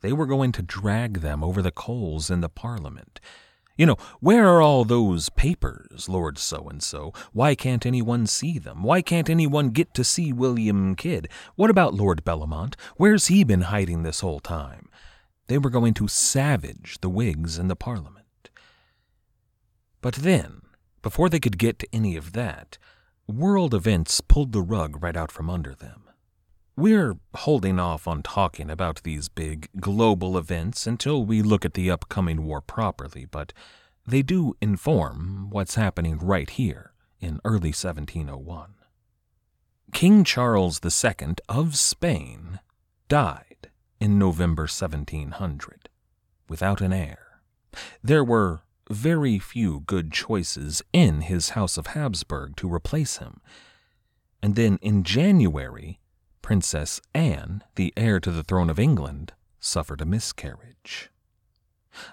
They 0.00 0.12
were 0.12 0.26
going 0.26 0.52
to 0.52 0.62
drag 0.62 1.20
them 1.20 1.44
over 1.44 1.62
the 1.62 1.70
coals 1.70 2.30
in 2.30 2.40
the 2.40 2.48
Parliament. 2.48 3.20
You 3.76 3.86
know, 3.86 3.96
where 4.20 4.46
are 4.46 4.60
all 4.60 4.84
those 4.84 5.30
papers, 5.30 6.08
Lord 6.08 6.36
So 6.36 6.68
and 6.68 6.82
so? 6.82 7.12
Why 7.32 7.54
can't 7.54 7.86
anyone 7.86 8.26
see 8.26 8.58
them? 8.58 8.82
Why 8.82 9.00
can't 9.00 9.30
anyone 9.30 9.70
get 9.70 9.94
to 9.94 10.04
see 10.04 10.32
William 10.32 10.94
Kidd? 10.94 11.28
What 11.54 11.70
about 11.70 11.94
Lord 11.94 12.24
Bellomont? 12.24 12.74
Where's 12.96 13.28
he 13.28 13.42
been 13.42 13.62
hiding 13.62 14.02
this 14.02 14.20
whole 14.20 14.40
time? 14.40 14.90
They 15.46 15.58
were 15.58 15.70
going 15.70 15.94
to 15.94 16.08
savage 16.08 16.98
the 17.00 17.08
Whigs 17.08 17.58
in 17.58 17.68
the 17.68 17.76
Parliament. 17.76 18.19
But 20.00 20.14
then, 20.14 20.62
before 21.02 21.28
they 21.28 21.40
could 21.40 21.58
get 21.58 21.78
to 21.80 21.88
any 21.92 22.16
of 22.16 22.32
that, 22.32 22.78
world 23.26 23.74
events 23.74 24.20
pulled 24.20 24.52
the 24.52 24.62
rug 24.62 25.02
right 25.02 25.16
out 25.16 25.30
from 25.30 25.50
under 25.50 25.74
them. 25.74 26.04
We're 26.76 27.16
holding 27.34 27.78
off 27.78 28.08
on 28.08 28.22
talking 28.22 28.70
about 28.70 29.02
these 29.02 29.28
big 29.28 29.68
global 29.78 30.38
events 30.38 30.86
until 30.86 31.24
we 31.24 31.42
look 31.42 31.64
at 31.64 31.74
the 31.74 31.90
upcoming 31.90 32.44
war 32.44 32.60
properly, 32.60 33.26
but 33.26 33.52
they 34.06 34.22
do 34.22 34.54
inform 34.60 35.50
what's 35.50 35.74
happening 35.74 36.18
right 36.18 36.48
here 36.48 36.92
in 37.20 37.40
early 37.44 37.68
1701. 37.68 38.74
King 39.92 40.24
Charles 40.24 40.80
II 40.82 41.34
of 41.48 41.76
Spain 41.76 42.60
died 43.08 43.70
in 44.00 44.18
November 44.18 44.62
1700 44.62 45.88
without 46.48 46.80
an 46.80 46.92
heir. 46.92 47.42
There 48.02 48.24
were 48.24 48.62
very 48.90 49.38
few 49.38 49.80
good 49.80 50.12
choices 50.12 50.82
in 50.92 51.22
his 51.22 51.50
House 51.50 51.78
of 51.78 51.88
Habsburg 51.88 52.56
to 52.56 52.72
replace 52.72 53.18
him. 53.18 53.40
And 54.42 54.56
then 54.56 54.78
in 54.82 55.04
January 55.04 56.00
Princess 56.42 57.00
Anne, 57.14 57.62
the 57.76 57.92
heir 57.96 58.18
to 58.18 58.30
the 58.30 58.42
throne 58.42 58.70
of 58.70 58.78
England, 58.80 59.32
suffered 59.60 60.00
a 60.00 60.04
miscarriage. 60.04 61.10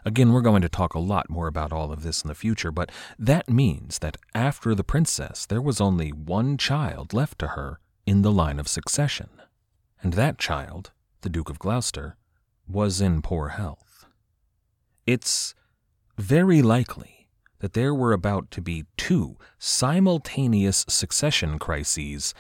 Again, 0.06 0.32
we're 0.32 0.42
going 0.42 0.62
to 0.62 0.70
talk 0.70 0.94
a 0.94 1.00
lot 1.00 1.30
more 1.30 1.48
about 1.48 1.72
all 1.72 1.92
of 1.92 2.04
this 2.04 2.22
in 2.22 2.28
the 2.28 2.36
future, 2.36 2.72
but 2.72 2.92
that 3.18 3.50
means 3.50 4.00
that 4.00 4.18
after 4.36 4.76
the 4.76 4.84
princess, 4.84 5.46
there 5.46 5.62
was 5.62 5.80
only 5.80 6.10
one 6.10 6.58
child 6.58 7.14
left 7.14 7.40
to 7.40 7.50
her 7.50 7.80
in 8.06 8.22
the 8.22 8.32
line 8.32 8.60
of 8.60 8.68
succession. 8.68 9.30
And 10.02 10.14
that 10.14 10.38
child, 10.38 10.92
the 11.22 11.30
Duke 11.30 11.50
of 11.50 11.60
Gloucester, 11.60 12.16
was 12.68 13.02
in 13.02 13.22
poor 13.22 13.50
health. 13.50 14.06
It's 15.06 15.56
very 16.18 16.62
likely 16.62 17.28
that 17.60 17.74
there 17.74 17.94
were 17.94 18.14
about 18.14 18.52
to 18.52 18.62
be 18.62 18.86
two 18.98 19.38
simultaneous 19.58 20.86
succession 20.88 21.58
crises 21.60 22.34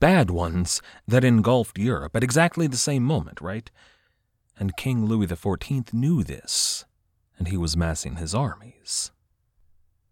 bad 0.00 0.30
ones 0.30 0.80
that 1.06 1.24
engulfed 1.24 1.78
Europe 1.78 2.16
at 2.16 2.24
exactly 2.24 2.66
the 2.66 2.76
same 2.76 3.02
moment, 3.02 3.40
right? 3.40 3.70
And 4.58 4.76
King 4.76 5.04
Louis 5.06 5.26
XIV 5.26 5.92
knew 5.92 6.22
this, 6.22 6.84
and 7.38 7.48
he 7.48 7.56
was 7.56 7.76
massing 7.76 8.16
his 8.16 8.34
armies. 8.34 9.10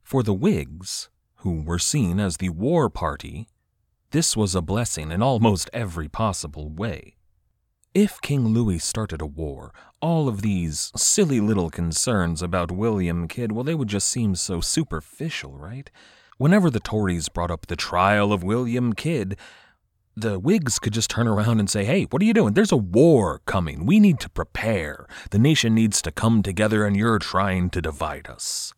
For 0.03 0.23
the 0.23 0.35
Whigs, 0.35 1.09
who 1.37 1.62
were 1.62 1.79
seen 1.79 2.21
as 2.21 2.37
the 2.37 2.51
war 2.51 2.91
party, 2.91 3.49
this 4.11 4.37
was 4.37 4.55
a 4.55 4.61
blessing 4.61 5.11
in 5.11 5.23
almost 5.23 5.71
every 5.73 6.09
possible 6.09 6.69
way. 6.69 7.17
If 7.95 8.23
King 8.23 8.49
Louis 8.49 8.79
started 8.79 9.21
a 9.21 9.27
war, 9.27 9.75
all 10.01 10.27
of 10.27 10.41
these 10.41 10.91
silly 10.97 11.41
little 11.41 11.69
concerns 11.69 12.41
about 12.41 12.73
William 12.73 13.29
Kidd, 13.29 13.53
well, 13.53 13.65
they 13.65 13.75
would 13.75 13.89
just 13.89 14.09
seem 14.09 14.35
so 14.35 14.63
superficial, 14.63 15.59
right? 15.59 15.91
Whenever 16.39 16.71
the 16.71 16.81
Tories 16.81 17.29
brought 17.29 17.51
up 17.51 17.67
the 17.67 17.77
trial 17.77 18.33
of 18.33 18.43
William 18.43 18.95
Kidd, 18.95 19.37
the 20.17 20.39
Whigs 20.39 20.79
could 20.79 20.95
just 20.95 21.11
turn 21.11 21.29
around 21.29 21.61
and 21.61 21.69
say, 21.69 21.85
hey, 21.85 22.05
what 22.05 22.23
are 22.23 22.25
you 22.25 22.33
doing? 22.33 22.55
There's 22.55 22.73
a 22.73 22.79
war 22.79 23.43
coming. 23.45 23.85
We 23.85 24.01
need 24.01 24.21
to 24.21 24.31
prepare. 24.31 25.07
The 25.31 25.39
nation 25.39 25.75
needs 25.75 26.01
to 26.01 26.11
come 26.11 26.43
together, 26.43 26.87
and 26.87 26.97
you're 26.97 27.19
trying 27.19 27.69
to 27.71 27.83
divide 27.83 28.27
us. 28.27 28.73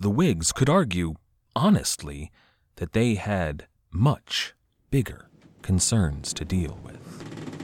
The 0.00 0.10
Whigs 0.10 0.52
could 0.52 0.70
argue, 0.70 1.16
honestly, 1.54 2.32
that 2.76 2.94
they 2.94 3.16
had 3.16 3.66
much 3.90 4.54
bigger 4.90 5.28
concerns 5.60 6.32
to 6.32 6.46
deal 6.46 6.78
with. 6.82 7.63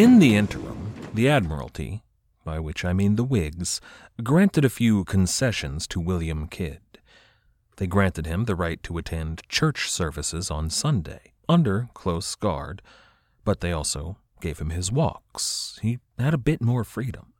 In 0.00 0.18
the 0.18 0.34
interim, 0.34 0.94
the 1.12 1.28
Admiralty, 1.28 2.02
by 2.42 2.58
which 2.58 2.86
I 2.86 2.94
mean 2.94 3.16
the 3.16 3.22
Whigs, 3.22 3.82
granted 4.22 4.64
a 4.64 4.70
few 4.70 5.04
concessions 5.04 5.86
to 5.88 6.00
William 6.00 6.48
Kidd. 6.48 6.80
They 7.76 7.86
granted 7.86 8.24
him 8.24 8.46
the 8.46 8.54
right 8.54 8.82
to 8.84 8.96
attend 8.96 9.42
church 9.50 9.90
services 9.90 10.50
on 10.50 10.70
Sunday, 10.70 11.34
under 11.50 11.90
close 11.92 12.34
guard, 12.34 12.80
but 13.44 13.60
they 13.60 13.72
also 13.72 14.16
gave 14.40 14.58
him 14.58 14.70
his 14.70 14.90
walks. 14.90 15.78
He 15.82 15.98
had 16.18 16.32
a 16.32 16.38
bit 16.38 16.62
more 16.62 16.82
freedom. 16.82 17.34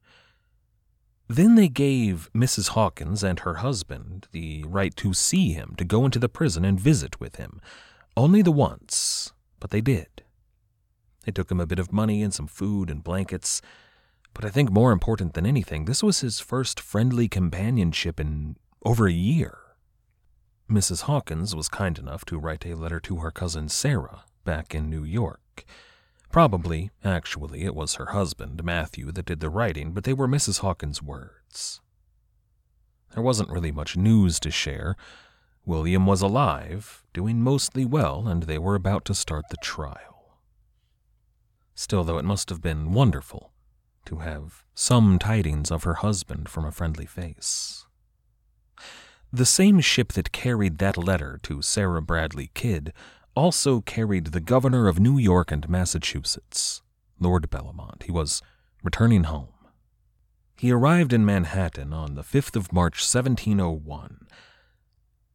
Then 1.29 1.55
they 1.55 1.69
gave 1.69 2.29
Mrs. 2.35 2.69
Hawkins 2.77 3.25
and 3.25 3.41
her 3.41 3.55
husband 3.65 4.29
the 4.33 4.65
right 4.69 4.95
to 4.97 5.15
see 5.15 5.55
him, 5.55 5.77
to 5.79 5.85
go 5.87 6.05
into 6.05 6.19
the 6.19 6.29
prison 6.29 6.67
and 6.67 6.79
visit 6.79 7.19
with 7.19 7.37
him. 7.37 7.63
Only 8.19 8.43
the 8.43 8.53
once, 8.53 9.33
but 9.61 9.71
they 9.71 9.81
did. 9.81 10.20
They 11.31 11.35
took 11.43 11.53
him 11.53 11.61
a 11.61 11.67
bit 11.67 11.79
of 11.79 11.93
money 11.93 12.25
and 12.25 12.35
some 12.35 12.49
food 12.49 12.91
and 12.91 13.05
blankets. 13.05 13.63
But 14.35 14.45
I 14.45 14.49
think 14.49 14.73
more 14.73 14.91
important 14.91 15.35
than 15.35 15.47
anything, 15.47 15.85
this 15.85 16.03
was 16.03 16.23
his 16.23 16.41
first 16.41 16.81
friendly 16.81 17.29
companionship 17.29 18.19
in 18.19 18.57
over 18.85 19.07
a 19.07 19.13
year. 19.13 19.59
Mrs. 20.69 21.03
Hawkins 21.03 21.55
was 21.55 21.69
kind 21.69 22.01
enough 22.01 22.25
to 22.25 22.37
write 22.37 22.67
a 22.67 22.75
letter 22.75 22.99
to 22.99 23.19
her 23.19 23.31
cousin 23.31 23.69
Sarah 23.69 24.25
back 24.45 24.75
in 24.75 24.91
New 24.91 25.05
York. 25.05 25.65
Probably, 26.33 26.91
actually, 27.05 27.63
it 27.63 27.77
was 27.77 27.95
her 27.95 28.07
husband, 28.07 28.65
Matthew, 28.65 29.13
that 29.13 29.27
did 29.27 29.39
the 29.39 29.51
writing, 29.51 29.93
but 29.93 30.03
they 30.03 30.13
were 30.13 30.27
Mrs. 30.27 30.59
Hawkins' 30.59 31.01
words. 31.01 31.81
There 33.15 33.23
wasn't 33.23 33.51
really 33.51 33.71
much 33.71 33.97
news 33.97 34.41
to 34.41 34.51
share. 34.51 34.97
William 35.65 36.07
was 36.07 36.23
alive, 36.23 37.05
doing 37.13 37.41
mostly 37.41 37.85
well, 37.85 38.27
and 38.27 38.43
they 38.43 38.59
were 38.59 38.75
about 38.75 39.05
to 39.05 39.15
start 39.15 39.45
the 39.49 39.57
trial. 39.59 40.10
Still, 41.75 42.05
though, 42.05 42.19
it 42.19 42.25
must 42.25 42.49
have 42.51 42.61
been 42.61 42.93
wonderful 42.93 43.53
to 44.07 44.17
have 44.17 44.65
some 44.75 45.19
tidings 45.19 45.71
of 45.71 45.85
her 45.85 45.95
husband 45.95 46.49
from 46.49 46.65
a 46.65 46.73
friendly 46.73 47.07
face. 47.07 47.87
The 49.33 49.47
same 49.47 49.81
ship 49.81 50.13
that 50.15 50.33
carried 50.33 50.79
that 50.79 50.97
letter 50.97 51.39
to 51.45 51.63
Sarah 51.63 52.03
Bradley 52.03 52.51
Kidd 52.55 52.93
also 53.37 53.81
carried 53.81 54.27
the 54.27 54.41
governor 54.41 54.89
of 54.89 54.99
New 54.99 55.19
York 55.19 55.53
and 55.53 55.69
Massachusetts, 55.69 56.83
Lord 57.21 57.49
Bellomont. 57.49 58.03
He 58.03 58.13
was 58.13 58.43
returning 58.83 59.25
home. 59.25 59.55
He 60.57 60.73
arrived 60.73 61.13
in 61.13 61.25
Manhattan 61.25 61.93
on 61.93 62.17
the 62.17 62.23
5th 62.23 62.57
of 62.57 62.73
March, 62.73 62.95
1701. 62.95 64.27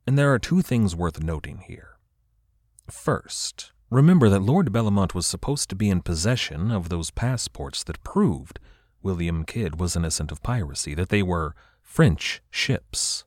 And 0.05 0.17
there 0.17 0.33
are 0.33 0.39
two 0.39 0.61
things 0.61 0.95
worth 0.95 1.23
noting 1.23 1.63
here. 1.65 1.97
First, 2.91 3.71
remember 3.89 4.29
that 4.29 4.41
Lord 4.41 4.71
Bellomont 4.71 5.13
was 5.13 5.27
supposed 5.27 5.69
to 5.69 5.75
be 5.75 5.89
in 5.89 6.01
possession 6.01 6.71
of 6.71 6.89
those 6.89 7.11
passports 7.11 7.83
that 7.83 8.03
proved 8.03 8.59
William 9.01 9.45
Kidd 9.45 9.79
was 9.79 9.95
innocent 9.95 10.31
of 10.31 10.41
piracy, 10.41 10.95
that 10.95 11.09
they 11.09 11.21
were 11.21 11.55
French 11.81 12.41
ships. 12.49 13.23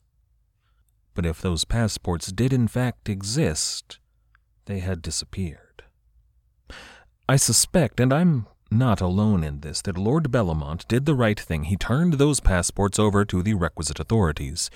But 1.14 1.24
if 1.24 1.40
those 1.40 1.64
passports 1.64 2.32
did 2.32 2.52
in 2.52 2.68
fact 2.68 3.08
exist, 3.08 3.98
they 4.66 4.80
had 4.80 5.02
disappeared. 5.02 5.84
I 7.28 7.36
suspect, 7.36 8.00
and 8.00 8.12
I'm 8.12 8.46
not 8.70 9.00
alone 9.00 9.42
in 9.42 9.60
this, 9.60 9.82
that 9.82 9.96
Lord 9.98 10.30
Bellomont 10.30 10.86
did 10.88 11.06
the 11.06 11.14
right 11.14 11.38
thing. 11.38 11.64
He 11.64 11.76
turned 11.76 12.14
those 12.14 12.40
passports 12.40 12.98
over 12.98 13.24
to 13.24 13.42
the 13.42 13.54
requisite 13.54 13.98
authorities. 14.00 14.70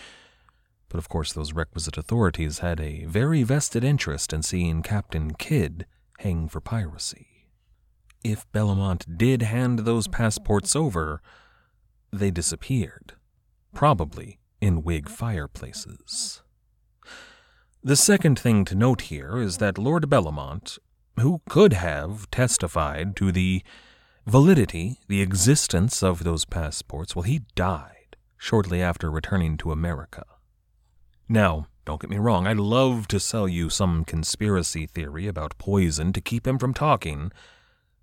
But 0.92 0.98
of 0.98 1.08
course, 1.08 1.32
those 1.32 1.54
requisite 1.54 1.96
authorities 1.96 2.58
had 2.58 2.78
a 2.78 3.06
very 3.06 3.42
vested 3.44 3.82
interest 3.82 4.30
in 4.30 4.42
seeing 4.42 4.82
Captain 4.82 5.32
Kidd 5.32 5.86
hang 6.18 6.48
for 6.48 6.60
piracy. 6.60 7.48
If 8.22 8.44
Bellomont 8.52 9.16
did 9.16 9.40
hand 9.40 9.80
those 9.80 10.06
passports 10.06 10.76
over, 10.76 11.22
they 12.12 12.30
disappeared, 12.30 13.14
probably 13.72 14.38
in 14.60 14.82
Whig 14.82 15.08
fireplaces. 15.08 16.42
The 17.82 17.96
second 17.96 18.38
thing 18.38 18.66
to 18.66 18.74
note 18.74 19.02
here 19.02 19.38
is 19.38 19.56
that 19.58 19.78
Lord 19.78 20.10
Bellomont, 20.10 20.78
who 21.18 21.40
could 21.48 21.72
have 21.72 22.30
testified 22.30 23.16
to 23.16 23.32
the 23.32 23.62
validity, 24.26 24.98
the 25.08 25.22
existence 25.22 26.02
of 26.02 26.22
those 26.22 26.44
passports, 26.44 27.16
well, 27.16 27.22
he 27.22 27.40
died 27.54 28.16
shortly 28.36 28.82
after 28.82 29.10
returning 29.10 29.56
to 29.56 29.72
America. 29.72 30.26
Now, 31.32 31.66
don't 31.86 31.98
get 31.98 32.10
me 32.10 32.18
wrong, 32.18 32.46
I'd 32.46 32.58
love 32.58 33.08
to 33.08 33.18
sell 33.18 33.48
you 33.48 33.70
some 33.70 34.04
conspiracy 34.04 34.86
theory 34.86 35.26
about 35.26 35.56
poison 35.56 36.12
to 36.12 36.20
keep 36.20 36.46
him 36.46 36.58
from 36.58 36.74
talking, 36.74 37.32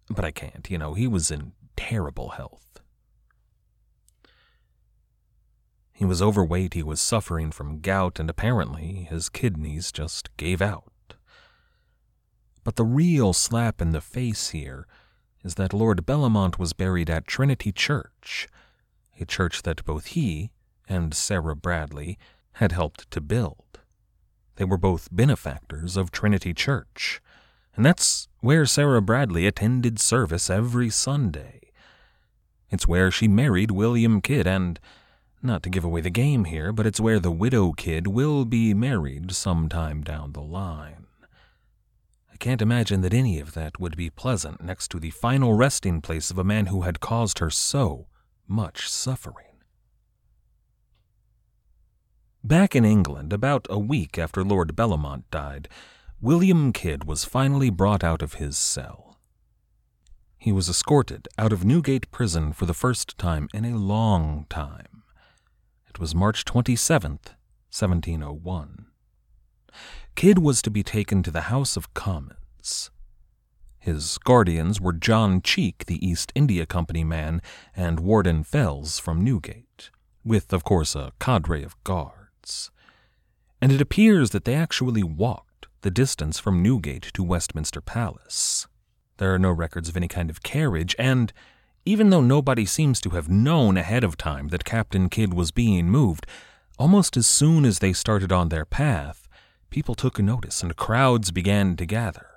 but 0.10 0.26
I 0.26 0.32
can't. 0.32 0.68
You 0.68 0.80
know, 0.80 0.96
he 0.96 1.06
was 1.06 1.30
in 1.30 1.52
terrible 1.78 2.30
health. 2.30 2.82
He 5.94 6.06
was 6.06 6.24
overweight, 6.24 6.74
he 6.74 6.82
was 6.82 7.00
suffering 7.00 7.52
from 7.52 7.82
gout, 7.82 8.20
and 8.20 8.32
apparently 8.32 9.08
his 9.08 9.30
kidneys 9.30 9.92
just 9.92 10.36
gave 10.36 10.60
out. 10.60 11.13
But 12.63 12.78
the 12.78 12.84
real 12.84 13.34
slap 13.34 13.80
in 13.80 13.92
the 13.92 14.02
face 14.02 14.50
here 14.50 14.88
is 15.44 15.54
that 15.54 15.72
Lord 15.72 16.04
Bellomont 16.04 16.58
was 16.58 16.74
buried 16.74 17.12
at 17.12 17.28
Trinity 17.28 17.72
Church, 17.72 18.48
a 19.20 19.26
church 19.26 19.62
that 19.62 19.86
both 19.86 20.08
he 20.08 20.50
and 20.88 21.13
Sarah 21.13 21.56
Bradley 21.56 22.18
had 22.54 22.72
helped 22.72 23.10
to 23.12 23.22
build. 23.22 23.80
They 24.56 24.66
were 24.66 24.78
both 24.78 25.08
benefactors 25.12 25.96
of 25.96 26.12
Trinity 26.12 26.54
Church, 26.54 27.22
and 27.76 27.86
that's 27.86 28.28
where 28.42 28.66
Sarah 28.66 29.02
Bradley 29.02 29.48
attended 29.48 30.00
service 30.00 30.50
every 30.50 30.90
Sunday. 30.90 31.72
It's 32.70 32.88
where 32.88 33.10
she 33.10 33.28
married 33.28 33.72
William 33.72 34.22
Kidd, 34.22 34.46
and 34.46 34.80
not 35.42 35.64
to 35.64 35.70
give 35.70 35.86
away 35.86 36.02
the 36.02 36.10
game 36.10 36.44
here, 36.44 36.74
but 36.74 36.86
it's 36.86 37.00
where 37.00 37.20
the 37.20 37.32
widow 37.32 37.72
Kidd 37.72 38.08
will 38.08 38.46
be 38.46 38.74
married 38.74 39.32
sometime 39.32 40.02
down 40.02 40.34
the 40.34 40.42
line. 40.42 41.08
I 42.32 42.38
can't 42.38 42.62
imagine 42.62 43.02
that 43.02 43.14
any 43.14 43.40
of 43.40 43.54
that 43.54 43.80
would 43.80 43.96
be 43.96 44.10
pleasant 44.10 44.62
next 44.62 44.90
to 44.90 45.00
the 45.00 45.12
final 45.12 45.54
resting 45.54 46.02
place 46.02 46.32
of 46.32 46.38
a 46.38 46.44
man 46.44 46.68
who 46.68 46.82
had 46.82 47.00
caused 47.00 47.40
her 47.40 47.50
so 47.50 48.08
much 48.48 48.90
suffering. 48.90 49.49
Back 52.43 52.75
in 52.75 52.86
England, 52.86 53.34
about 53.34 53.67
a 53.69 53.78
week 53.78 54.17
after 54.17 54.43
Lord 54.43 54.75
Bellomont 54.75 55.23
died, 55.30 55.67
William 56.21 56.71
Kidd 56.73 57.04
was 57.04 57.25
finally 57.25 57.69
brought 57.69 58.04
out 58.04 58.21
of 58.21 58.36
his 58.36 58.58
cell. 58.58 59.17
he 60.38 60.52
was 60.54 60.69
escorted 60.69 61.28
out 61.38 61.52
of 61.52 61.65
Newgate 61.65 62.10
Prison 62.12 62.54
for 62.54 62.65
the 62.65 62.73
first 62.73 63.17
time 63.17 63.49
in 63.54 63.65
a 63.65 63.78
long 63.78 64.45
time. 64.49 65.04
It 65.89 65.99
was 65.99 66.15
March 66.15 66.45
27th, 66.45 67.36
1701. 67.71 68.86
Kidd 70.15 70.39
was 70.39 70.62
to 70.62 70.71
be 70.71 70.82
taken 70.82 71.21
to 71.23 71.32
the 71.32 71.41
House 71.52 71.75
of 71.75 71.93
Commons. 71.93 72.89
His 73.80 74.17
guardians 74.19 74.80
were 74.80 74.93
John 74.93 75.41
Cheek, 75.41 75.86
the 75.86 76.06
East 76.06 76.32
India 76.36 76.65
Company 76.65 77.04
man, 77.04 77.41
and 77.75 77.99
Warden 77.99 78.43
Fells 78.43 78.97
from 78.97 79.21
Newgate, 79.21 79.89
with, 80.23 80.54
of 80.54 80.63
course, 80.63 80.95
a 80.95 81.12
cadre 81.19 81.63
of 81.63 81.82
guards. 81.84 82.19
And 83.62 83.72
it 83.72 83.82
appears 83.82 84.30
that 84.32 84.46
they 84.46 84.56
actually 84.56 85.04
walked 85.04 85.68
the 85.82 85.92
distance 85.92 86.40
from 86.40 86.64
Newgate 86.64 87.12
to 87.14 87.24
Westminster 87.24 87.82
Palace. 87.82 88.68
There 89.18 89.34
are 89.34 89.40
no 89.40 89.52
records 89.52 89.90
of 89.90 89.98
any 89.98 90.08
kind 90.08 90.30
of 90.30 90.44
carriage, 90.44 90.96
and 90.98 91.34
even 91.86 92.10
though 92.10 92.22
nobody 92.22 92.66
seems 92.66 93.02
to 93.02 93.12
have 93.12 93.30
known 93.30 93.78
ahead 93.78 94.04
of 94.04 94.18
time 94.18 94.50
that 94.50 94.64
Captain 94.64 95.10
Kidd 95.10 95.34
was 95.34 95.52
being 95.52 95.90
moved, 95.90 96.26
almost 96.78 97.18
as 97.18 97.28
soon 97.28 97.66
as 97.66 97.80
they 97.80 97.94
started 97.94 98.32
on 98.32 98.50
their 98.50 98.66
path, 98.66 99.28
people 99.70 99.96
took 99.96 100.20
notice 100.20 100.62
and 100.64 100.76
crowds 100.76 101.32
began 101.32 101.76
to 101.76 101.86
gather. 101.86 102.28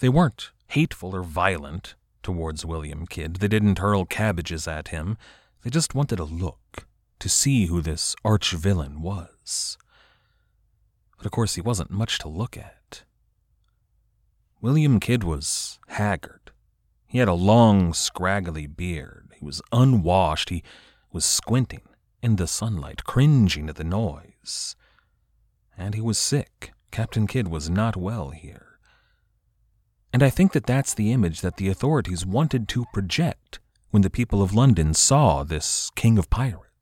They 0.00 0.08
weren't 0.08 0.50
hateful 0.68 1.14
or 1.14 1.22
violent 1.22 1.94
towards 2.22 2.64
William 2.64 3.06
Kidd. 3.06 3.36
They 3.36 3.48
didn't 3.48 3.78
hurl 3.78 4.04
cabbages 4.04 4.66
at 4.66 4.88
him. 4.88 5.16
They 5.62 5.70
just 5.70 5.94
wanted 5.94 6.18
a 6.18 6.24
look 6.24 6.86
to 7.20 7.28
see 7.28 7.66
who 7.66 7.80
this 7.80 8.14
arch 8.24 8.52
villain 8.52 9.00
was. 9.00 9.78
But 11.16 11.26
of 11.26 11.32
course, 11.32 11.54
he 11.54 11.60
wasn't 11.60 11.90
much 11.90 12.18
to 12.18 12.28
look 12.28 12.56
at. 12.56 13.04
William 14.60 15.00
Kidd 15.00 15.24
was 15.24 15.78
haggard. 15.88 16.50
He 17.06 17.18
had 17.18 17.28
a 17.28 17.34
long, 17.34 17.92
scraggly 17.94 18.66
beard. 18.66 19.32
He 19.38 19.44
was 19.44 19.62
unwashed. 19.72 20.50
He 20.50 20.62
was 21.12 21.24
squinting 21.24 21.82
in 22.22 22.36
the 22.36 22.46
sunlight, 22.46 23.04
cringing 23.04 23.68
at 23.68 23.76
the 23.76 23.84
noise. 23.84 24.74
And 25.76 25.94
he 25.94 26.00
was 26.00 26.18
sick. 26.18 26.72
Captain 26.90 27.26
Kidd 27.26 27.48
was 27.48 27.68
not 27.68 27.96
well 27.96 28.30
here. 28.30 28.78
And 30.12 30.22
I 30.22 30.30
think 30.30 30.52
that 30.52 30.66
that's 30.66 30.94
the 30.94 31.12
image 31.12 31.40
that 31.40 31.56
the 31.56 31.68
authorities 31.68 32.24
wanted 32.24 32.68
to 32.68 32.86
project 32.92 33.58
when 33.90 34.02
the 34.02 34.10
people 34.10 34.42
of 34.42 34.54
London 34.54 34.94
saw 34.94 35.42
this 35.42 35.90
king 35.94 36.18
of 36.18 36.30
pirates. 36.30 36.73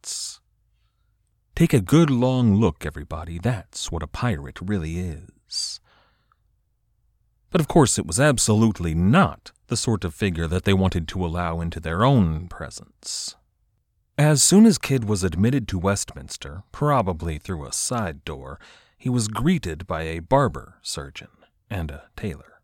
Take 1.54 1.74
a 1.74 1.80
good 1.80 2.10
long 2.10 2.54
look, 2.54 2.84
everybody. 2.86 3.38
That's 3.38 3.92
what 3.92 4.02
a 4.02 4.06
pirate 4.06 4.58
really 4.60 4.98
is. 4.98 5.80
But 7.50 7.60
of 7.60 7.68
course, 7.68 7.98
it 7.98 8.06
was 8.06 8.18
absolutely 8.18 8.94
not 8.94 9.52
the 9.66 9.76
sort 9.76 10.04
of 10.04 10.14
figure 10.14 10.46
that 10.48 10.64
they 10.64 10.72
wanted 10.72 11.06
to 11.08 11.24
allow 11.24 11.60
into 11.60 11.78
their 11.80 12.04
own 12.04 12.48
presence. 12.48 13.36
As 14.18 14.42
soon 14.42 14.66
as 14.66 14.78
Kidd 14.78 15.04
was 15.04 15.22
admitted 15.22 15.68
to 15.68 15.78
Westminster, 15.78 16.62
probably 16.72 17.38
through 17.38 17.66
a 17.66 17.72
side 17.72 18.24
door, 18.24 18.58
he 18.98 19.08
was 19.08 19.28
greeted 19.28 19.86
by 19.86 20.02
a 20.02 20.20
barber 20.20 20.78
surgeon 20.82 21.28
and 21.68 21.90
a 21.90 22.04
tailor. 22.16 22.60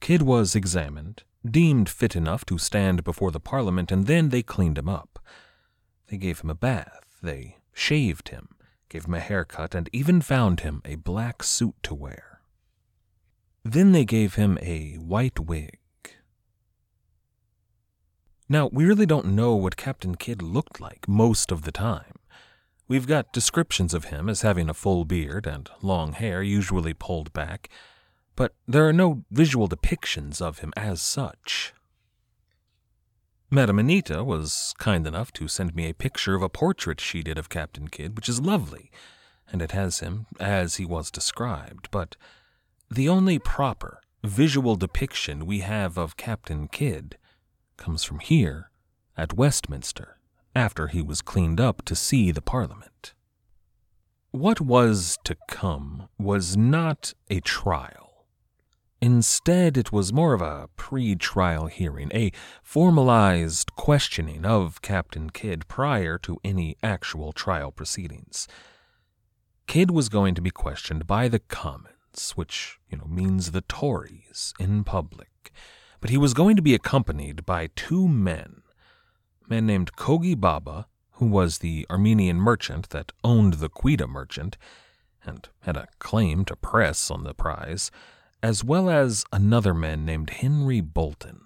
Kidd 0.00 0.22
was 0.22 0.54
examined, 0.54 1.24
deemed 1.44 1.88
fit 1.88 2.14
enough 2.14 2.44
to 2.46 2.58
stand 2.58 3.04
before 3.04 3.30
the 3.30 3.40
Parliament, 3.40 3.90
and 3.90 4.06
then 4.06 4.28
they 4.28 4.42
cleaned 4.42 4.78
him 4.78 4.88
up. 4.88 5.13
They 6.08 6.16
gave 6.16 6.40
him 6.40 6.50
a 6.50 6.54
bath, 6.54 7.18
they 7.22 7.58
shaved 7.72 8.28
him, 8.28 8.50
gave 8.88 9.06
him 9.06 9.14
a 9.14 9.20
haircut, 9.20 9.74
and 9.74 9.88
even 9.92 10.20
found 10.20 10.60
him 10.60 10.82
a 10.84 10.96
black 10.96 11.42
suit 11.42 11.74
to 11.84 11.94
wear. 11.94 12.40
Then 13.64 13.92
they 13.92 14.04
gave 14.04 14.34
him 14.34 14.58
a 14.60 14.94
white 14.96 15.40
wig. 15.40 15.78
Now, 18.48 18.68
we 18.70 18.84
really 18.84 19.06
don't 19.06 19.34
know 19.34 19.54
what 19.54 19.76
Captain 19.76 20.14
Kidd 20.16 20.42
looked 20.42 20.80
like 20.80 21.08
most 21.08 21.50
of 21.50 21.62
the 21.62 21.72
time. 21.72 22.18
We've 22.86 23.06
got 23.06 23.32
descriptions 23.32 23.94
of 23.94 24.06
him 24.06 24.28
as 24.28 24.42
having 24.42 24.68
a 24.68 24.74
full 24.74 25.06
beard 25.06 25.46
and 25.46 25.70
long 25.80 26.12
hair, 26.12 26.42
usually 26.42 26.92
pulled 26.92 27.32
back 27.32 27.70
but 28.36 28.54
there 28.66 28.86
are 28.88 28.92
no 28.92 29.24
visual 29.30 29.68
depictions 29.68 30.40
of 30.42 30.58
him 30.58 30.72
as 30.76 31.00
such. 31.00 31.72
Madame 33.54 33.78
Anita 33.78 34.24
was 34.24 34.74
kind 34.78 35.06
enough 35.06 35.32
to 35.32 35.46
send 35.46 35.76
me 35.76 35.88
a 35.88 35.94
picture 35.94 36.34
of 36.34 36.42
a 36.42 36.48
portrait 36.48 37.00
she 37.00 37.22
did 37.22 37.38
of 37.38 37.48
Captain 37.48 37.86
Kidd, 37.86 38.16
which 38.16 38.28
is 38.28 38.40
lovely, 38.40 38.90
and 39.46 39.62
it 39.62 39.70
has 39.70 40.00
him 40.00 40.26
as 40.40 40.74
he 40.74 40.84
was 40.84 41.08
described, 41.08 41.88
but 41.92 42.16
the 42.90 43.08
only 43.08 43.38
proper 43.38 44.00
visual 44.24 44.74
depiction 44.74 45.46
we 45.46 45.60
have 45.60 45.96
of 45.96 46.16
Captain 46.16 46.66
Kidd 46.66 47.16
comes 47.76 48.02
from 48.02 48.18
here 48.18 48.72
at 49.16 49.34
Westminster 49.34 50.18
after 50.56 50.88
he 50.88 51.00
was 51.00 51.22
cleaned 51.22 51.60
up 51.60 51.84
to 51.84 51.94
see 51.94 52.32
the 52.32 52.42
Parliament. 52.42 53.14
What 54.32 54.60
was 54.60 55.16
to 55.22 55.36
come 55.46 56.08
was 56.18 56.56
not 56.56 57.14
a 57.30 57.38
trial 57.38 58.03
Instead, 59.04 59.76
it 59.76 59.92
was 59.92 60.14
more 60.14 60.32
of 60.32 60.40
a 60.40 60.70
pre 60.78 61.14
trial 61.14 61.66
hearing, 61.66 62.10
a 62.14 62.32
formalized 62.62 63.76
questioning 63.76 64.46
of 64.46 64.80
Captain 64.80 65.28
Kidd 65.28 65.68
prior 65.68 66.16
to 66.20 66.40
any 66.42 66.78
actual 66.82 67.30
trial 67.34 67.70
proceedings. 67.70 68.48
Kidd 69.66 69.90
was 69.90 70.08
going 70.08 70.34
to 70.36 70.40
be 70.40 70.50
questioned 70.50 71.06
by 71.06 71.28
the 71.28 71.38
Commons, 71.38 72.32
which, 72.34 72.78
you 72.88 72.96
know, 72.96 73.04
means 73.04 73.50
the 73.50 73.60
Tories, 73.60 74.54
in 74.58 74.84
public, 74.84 75.52
but 76.00 76.08
he 76.08 76.16
was 76.16 76.32
going 76.32 76.56
to 76.56 76.62
be 76.62 76.74
accompanied 76.74 77.44
by 77.44 77.68
two 77.76 78.08
men, 78.08 78.62
men 79.46 79.66
named 79.66 79.96
Coji 79.96 80.34
Babba, 80.34 80.86
who 81.16 81.26
was 81.26 81.58
the 81.58 81.86
Armenian 81.90 82.38
merchant 82.38 82.88
that 82.88 83.12
owned 83.22 83.54
the 83.54 83.68
Quedagh 83.68 84.08
merchant 84.08 84.56
and 85.22 85.50
had 85.60 85.76
a 85.76 85.88
claim 85.98 86.46
to 86.46 86.56
press 86.56 87.10
on 87.10 87.24
the 87.24 87.34
prize, 87.34 87.90
as 88.44 88.62
well 88.62 88.90
as 88.90 89.24
another 89.32 89.72
man 89.72 90.04
named 90.04 90.28
Henry 90.28 90.82
Bolton. 90.82 91.40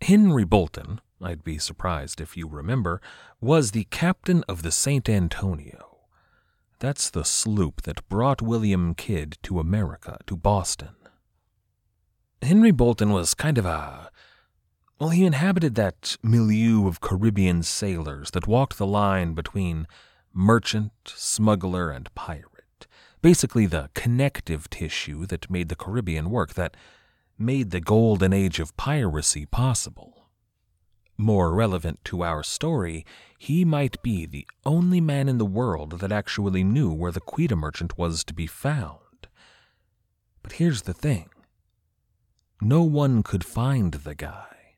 Henry 0.00 0.44
Bolton, 0.44 0.98
I'd 1.20 1.44
be 1.44 1.58
surprised 1.58 2.22
if 2.22 2.38
you 2.38 2.48
remember, 2.48 3.02
was 3.38 3.72
the 3.72 3.84
captain 3.90 4.44
of 4.48 4.62
the 4.62 4.72
St. 4.72 5.06
Antonio. 5.10 5.98
That's 6.78 7.10
the 7.10 7.22
sloop 7.22 7.82
that 7.82 8.08
brought 8.08 8.40
William 8.40 8.94
Kidd 8.94 9.36
to 9.42 9.60
America, 9.60 10.16
to 10.26 10.38
Boston. 10.38 10.96
Henry 12.40 12.70
Bolton 12.70 13.10
was 13.10 13.34
kind 13.34 13.58
of 13.58 13.66
a. 13.66 14.10
Well, 14.98 15.10
he 15.10 15.26
inhabited 15.26 15.74
that 15.74 16.16
milieu 16.22 16.88
of 16.88 17.02
Caribbean 17.02 17.62
sailors 17.62 18.30
that 18.30 18.46
walked 18.46 18.78
the 18.78 18.86
line 18.86 19.34
between 19.34 19.86
merchant, 20.32 20.92
smuggler, 21.04 21.90
and 21.90 22.14
pirate 22.14 22.55
basically 23.26 23.66
the 23.66 23.90
connective 23.92 24.70
tissue 24.70 25.26
that 25.26 25.50
made 25.50 25.68
the 25.68 25.74
Caribbean 25.74 26.30
work, 26.30 26.54
that 26.54 26.76
made 27.36 27.72
the 27.72 27.80
golden 27.80 28.32
age 28.32 28.60
of 28.60 28.76
piracy 28.76 29.44
possible. 29.44 30.28
More 31.18 31.52
relevant 31.52 31.98
to 32.04 32.22
our 32.22 32.44
story, 32.44 33.04
he 33.36 33.64
might 33.64 34.00
be 34.00 34.26
the 34.26 34.46
only 34.64 35.00
man 35.00 35.28
in 35.28 35.38
the 35.38 35.44
world 35.44 35.98
that 35.98 36.12
actually 36.12 36.62
knew 36.62 36.92
where 36.92 37.10
the 37.10 37.20
Quedagh 37.20 37.58
merchant 37.58 37.98
was 37.98 38.22
to 38.22 38.32
be 38.32 38.46
found. 38.46 39.26
But 40.40 40.52
here's 40.52 40.82
the 40.82 40.94
thing 40.94 41.28
no 42.62 42.84
one 42.84 43.24
could 43.24 43.44
find 43.44 43.92
the 43.92 44.14
guy. 44.14 44.76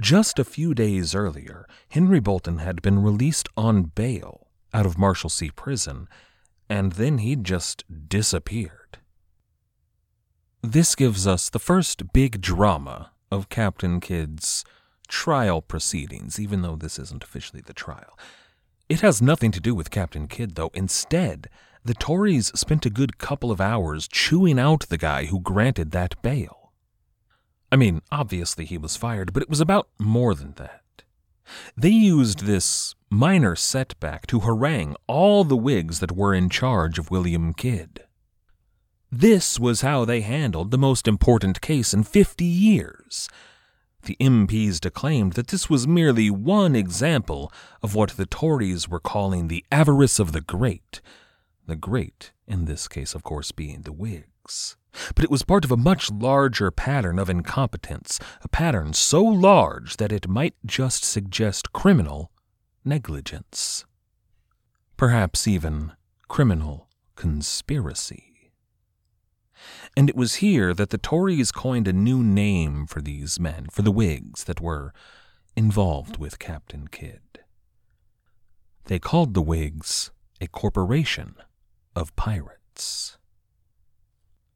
Just 0.00 0.38
a 0.38 0.50
few 0.56 0.72
days 0.72 1.14
earlier, 1.14 1.68
Henry 1.90 2.20
Bolton 2.20 2.60
had 2.60 2.80
been 2.80 3.02
released 3.02 3.50
on 3.58 3.92
bail 3.94 4.46
out 4.72 4.86
of 4.86 4.96
Marshalsea 4.96 5.54
Prison 5.54 6.08
and 6.68 6.92
then 6.92 7.18
he'd 7.18 7.44
just 7.44 7.84
disappeared. 8.08 8.98
This 10.62 10.94
gives 10.94 11.26
us 11.26 11.50
the 11.50 11.58
first 11.58 12.12
big 12.12 12.40
drama 12.40 13.10
of 13.30 13.48
Captain 13.48 14.00
Kidd's 14.00 14.64
trial 15.08 15.60
proceedings, 15.60 16.40
even 16.40 16.62
though 16.62 16.76
this 16.76 16.98
isn't 16.98 17.24
officially 17.24 17.60
the 17.60 17.74
trial. 17.74 18.18
It 18.88 19.00
has 19.00 19.20
nothing 19.20 19.50
to 19.52 19.60
do 19.60 19.74
with 19.74 19.90
Captain 19.90 20.28
Kidd, 20.28 20.54
though. 20.54 20.70
Instead, 20.74 21.48
the 21.84 21.94
Tories 21.94 22.52
spent 22.54 22.86
a 22.86 22.90
good 22.90 23.18
couple 23.18 23.50
of 23.50 23.60
hours 23.60 24.08
chewing 24.08 24.58
out 24.58 24.88
the 24.88 24.98
guy 24.98 25.26
who 25.26 25.40
granted 25.40 25.90
that 25.90 26.20
bail. 26.22 26.72
I 27.70 27.76
mean, 27.76 28.02
obviously 28.12 28.64
he 28.64 28.78
was 28.78 28.96
fired, 28.96 29.32
but 29.32 29.42
it 29.42 29.50
was 29.50 29.60
about 29.60 29.88
more 29.98 30.34
than 30.34 30.52
that. 30.54 30.83
They 31.76 31.90
used 31.90 32.40
this 32.40 32.94
minor 33.10 33.56
setback 33.56 34.26
to 34.28 34.40
harangue 34.40 34.96
all 35.06 35.44
the 35.44 35.56
Whigs 35.56 36.00
that 36.00 36.12
were 36.12 36.34
in 36.34 36.48
charge 36.48 36.98
of 36.98 37.10
William 37.10 37.54
Kidd. 37.54 38.04
This 39.10 39.60
was 39.60 39.82
how 39.82 40.04
they 40.04 40.22
handled 40.22 40.70
the 40.70 40.78
most 40.78 41.06
important 41.06 41.60
case 41.60 41.94
in 41.94 42.02
fifty 42.02 42.44
years. 42.44 43.28
The 44.02 44.16
MPs 44.20 44.80
declaimed 44.80 45.34
that 45.34 45.48
this 45.48 45.70
was 45.70 45.86
merely 45.86 46.30
one 46.30 46.74
example 46.74 47.52
of 47.82 47.94
what 47.94 48.10
the 48.10 48.26
Tories 48.26 48.88
were 48.88 49.00
calling 49.00 49.48
the 49.48 49.64
avarice 49.72 50.18
of 50.18 50.32
the 50.32 50.42
great, 50.42 51.00
the 51.66 51.76
great 51.76 52.32
in 52.46 52.66
this 52.66 52.88
case, 52.88 53.14
of 53.14 53.22
course, 53.22 53.52
being 53.52 53.82
the 53.82 53.92
Whigs. 53.92 54.33
But 55.14 55.24
it 55.24 55.30
was 55.30 55.42
part 55.42 55.64
of 55.64 55.72
a 55.72 55.76
much 55.76 56.10
larger 56.10 56.70
pattern 56.70 57.18
of 57.18 57.28
incompetence, 57.28 58.20
a 58.42 58.48
pattern 58.48 58.92
so 58.92 59.22
large 59.22 59.96
that 59.96 60.12
it 60.12 60.28
might 60.28 60.54
just 60.64 61.04
suggest 61.04 61.72
criminal 61.72 62.30
negligence. 62.84 63.84
Perhaps 64.96 65.48
even 65.48 65.92
criminal 66.28 66.88
conspiracy. 67.16 68.52
And 69.96 70.08
it 70.08 70.16
was 70.16 70.36
here 70.36 70.74
that 70.74 70.90
the 70.90 70.98
Tories 70.98 71.50
coined 71.50 71.88
a 71.88 71.92
new 71.92 72.22
name 72.22 72.86
for 72.86 73.00
these 73.00 73.40
men, 73.40 73.66
for 73.70 73.82
the 73.82 73.92
Whigs 73.92 74.44
that 74.44 74.60
were 74.60 74.92
involved 75.56 76.18
with 76.18 76.38
Captain 76.38 76.88
Kidd. 76.88 77.20
They 78.84 78.98
called 78.98 79.34
the 79.34 79.42
Whigs 79.42 80.10
a 80.40 80.46
corporation 80.46 81.36
of 81.96 82.14
pirates. 82.16 83.18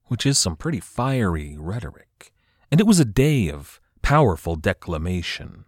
Which 0.09 0.27
is 0.27 0.39
some 0.39 0.57
pretty 0.57 0.81
fiery 0.81 1.57
rhetoric. 1.59 2.33
And 2.71 2.81
it 2.81 2.87
was 2.87 3.01
a 3.01 3.05
day 3.05 3.51
of 3.51 3.81
powerful 4.03 4.57
declamation. 4.57 5.65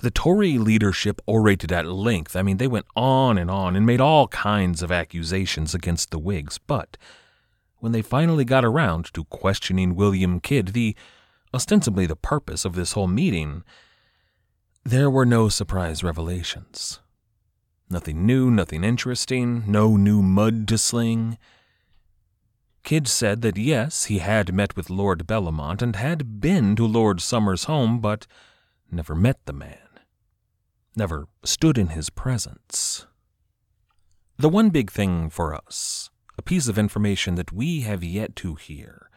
The 0.00 0.10
Tory 0.10 0.58
leadership 0.58 1.20
orated 1.26 1.70
at 1.70 1.86
length. 1.86 2.34
I 2.34 2.42
mean, 2.42 2.56
they 2.56 2.66
went 2.66 2.86
on 2.96 3.38
and 3.38 3.50
on 3.50 3.76
and 3.76 3.86
made 3.86 4.00
all 4.00 4.26
kinds 4.28 4.82
of 4.82 4.90
accusations 4.90 5.74
against 5.74 6.10
the 6.10 6.18
Whigs. 6.18 6.58
But 6.58 6.96
when 7.78 7.92
they 7.92 8.02
finally 8.02 8.44
got 8.44 8.64
around 8.64 9.12
to 9.14 9.24
questioning 9.24 9.94
William 9.94 10.40
Kidd, 10.40 10.68
the 10.68 10.96
ostensibly 11.54 12.06
the 12.06 12.16
purpose 12.16 12.64
of 12.64 12.74
this 12.74 12.92
whole 12.92 13.06
meeting, 13.06 13.62
there 14.84 15.10
were 15.10 15.26
no 15.26 15.48
surprise 15.48 16.02
revelations. 16.02 17.00
Nothing 17.88 18.26
new, 18.26 18.50
nothing 18.50 18.84
interesting, 18.84 19.64
no 19.66 19.96
new 19.96 20.22
mud 20.22 20.66
to 20.68 20.78
sling. 20.78 21.38
Kidd 22.82 23.06
said 23.06 23.42
that 23.42 23.56
yes, 23.56 24.06
he 24.06 24.18
had 24.18 24.52
met 24.52 24.76
with 24.76 24.90
Lord 24.90 25.26
Bellomont 25.26 25.82
and 25.82 25.96
had 25.96 26.40
been 26.40 26.74
to 26.76 26.86
Lord 26.86 27.20
Somers' 27.20 27.64
home, 27.64 28.00
but 28.00 28.26
never 28.90 29.14
met 29.14 29.38
the 29.46 29.52
man, 29.52 30.00
never 30.96 31.26
stood 31.44 31.78
in 31.78 31.88
his 31.88 32.10
presence. 32.10 33.06
The 34.36 34.48
one 34.48 34.70
big 34.70 34.90
thing 34.90 35.30
for 35.30 35.54
us, 35.54 36.10
a 36.36 36.42
piece 36.42 36.66
of 36.66 36.78
information 36.78 37.36
that 37.36 37.52
we 37.52 37.82
have 37.82 38.02
yet 38.02 38.34
to 38.36 38.56
hear. 38.56 39.08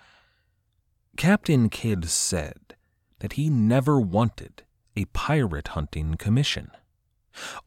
Captain 1.17 1.69
Kidd 1.69 2.05
said 2.09 2.75
that 3.19 3.33
he 3.33 3.49
never 3.49 3.99
wanted 3.99 4.63
a 4.95 5.05
pirate 5.05 5.69
hunting 5.69 6.15
commission. 6.15 6.69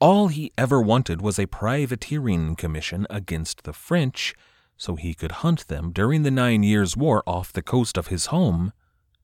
All 0.01 0.29
he 0.29 0.53
ever 0.57 0.81
wanted 0.81 1.21
was 1.21 1.39
a 1.39 1.47
privateering 1.47 2.57
commission 2.57 3.07
against 3.11 3.65
the 3.65 3.73
French 3.73 4.35
so 4.79 4.97
he 4.97 5.13
could 5.13 5.33
hunt 5.33 5.67
them 5.67 5.93
during 5.93 6.23
the 6.23 6.31
Nine 6.31 6.63
Years' 6.63 6.97
War 6.97 7.23
off 7.27 7.53
the 7.53 7.61
coast 7.61 7.99
of 7.99 8.07
his 8.07 8.27
home 8.27 8.73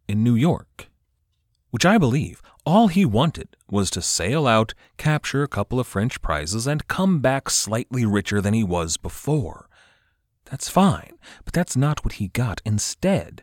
in 0.06 0.22
New 0.22 0.34
York. 0.34 0.90
Which 1.70 1.86
I 1.86 1.96
believe 1.96 2.42
all 2.66 2.88
he 2.88 3.04
wanted 3.04 3.56
was 3.70 3.90
to 3.90 4.02
sail 4.02 4.46
out, 4.46 4.74
capture 4.96 5.42
a 5.42 5.48
couple 5.48 5.80
of 5.80 5.86
French 5.86 6.20
prizes, 6.20 6.66
and 6.66 6.88
come 6.88 7.20
back 7.20 7.48
slightly 7.48 8.04
richer 8.04 8.40
than 8.40 8.54
he 8.54 8.64
was 8.64 8.96
before. 8.96 9.68
That's 10.44 10.68
fine, 10.68 11.18
but 11.44 11.54
that's 11.54 11.76
not 11.76 12.04
what 12.04 12.14
he 12.14 12.28
got. 12.28 12.60
Instead, 12.64 13.42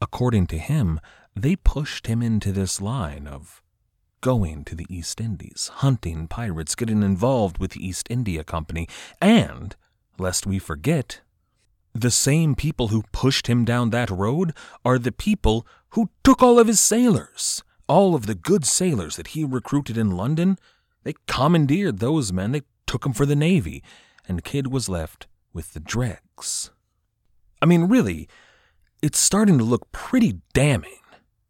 according 0.00 0.46
to 0.48 0.58
him, 0.58 1.00
they 1.36 1.56
pushed 1.56 2.06
him 2.06 2.22
into 2.22 2.52
this 2.52 2.80
line 2.80 3.26
of 3.26 3.62
going 4.20 4.64
to 4.64 4.74
the 4.74 4.86
East 4.88 5.20
Indies, 5.20 5.70
hunting 5.74 6.28
pirates, 6.28 6.74
getting 6.74 7.02
involved 7.02 7.58
with 7.58 7.72
the 7.72 7.86
East 7.86 8.06
India 8.10 8.44
Company, 8.44 8.88
and, 9.20 9.76
lest 10.18 10.46
we 10.46 10.58
forget, 10.58 11.20
the 11.92 12.10
same 12.10 12.54
people 12.54 12.88
who 12.88 13.04
pushed 13.12 13.46
him 13.46 13.64
down 13.64 13.90
that 13.90 14.10
road 14.10 14.52
are 14.84 14.98
the 14.98 15.12
people 15.12 15.66
who 15.90 16.10
took 16.22 16.42
all 16.42 16.58
of 16.58 16.66
his 16.66 16.80
sailors. 16.80 17.62
All 17.88 18.14
of 18.14 18.26
the 18.26 18.34
good 18.34 18.64
sailors 18.64 19.16
that 19.16 19.28
he 19.28 19.44
recruited 19.44 19.98
in 19.98 20.12
London, 20.12 20.58
they 21.02 21.14
commandeered 21.26 21.98
those 21.98 22.32
men, 22.32 22.52
they 22.52 22.62
took 22.86 23.02
them 23.02 23.12
for 23.12 23.26
the 23.26 23.34
Navy, 23.34 23.82
and 24.28 24.44
Kidd 24.44 24.68
was 24.68 24.88
left 24.88 25.26
with 25.52 25.72
the 25.72 25.80
dregs. 25.80 26.70
I 27.60 27.66
mean, 27.66 27.84
really, 27.84 28.28
it's 29.02 29.18
starting 29.18 29.58
to 29.58 29.64
look 29.64 29.90
pretty 29.90 30.40
damning 30.52 31.00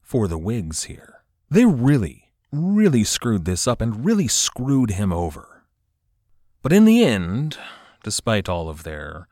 for 0.01 0.27
the 0.27 0.39
Whigs 0.39 0.85
here. 0.85 1.23
They 1.51 1.67
really 1.67 2.31
really 2.53 3.05
screwed 3.05 3.45
this 3.45 3.67
up 3.67 3.81
and 3.81 4.05
really 4.05 4.29
screwed 4.29 4.91
him 4.91 5.13
over. 5.13 5.65
But 6.63 6.73
in 6.73 6.85
the 6.85 7.05
end, 7.05 7.59
despite 8.03 8.49
all 8.49 8.69
of 8.69 8.83
their 8.83 9.29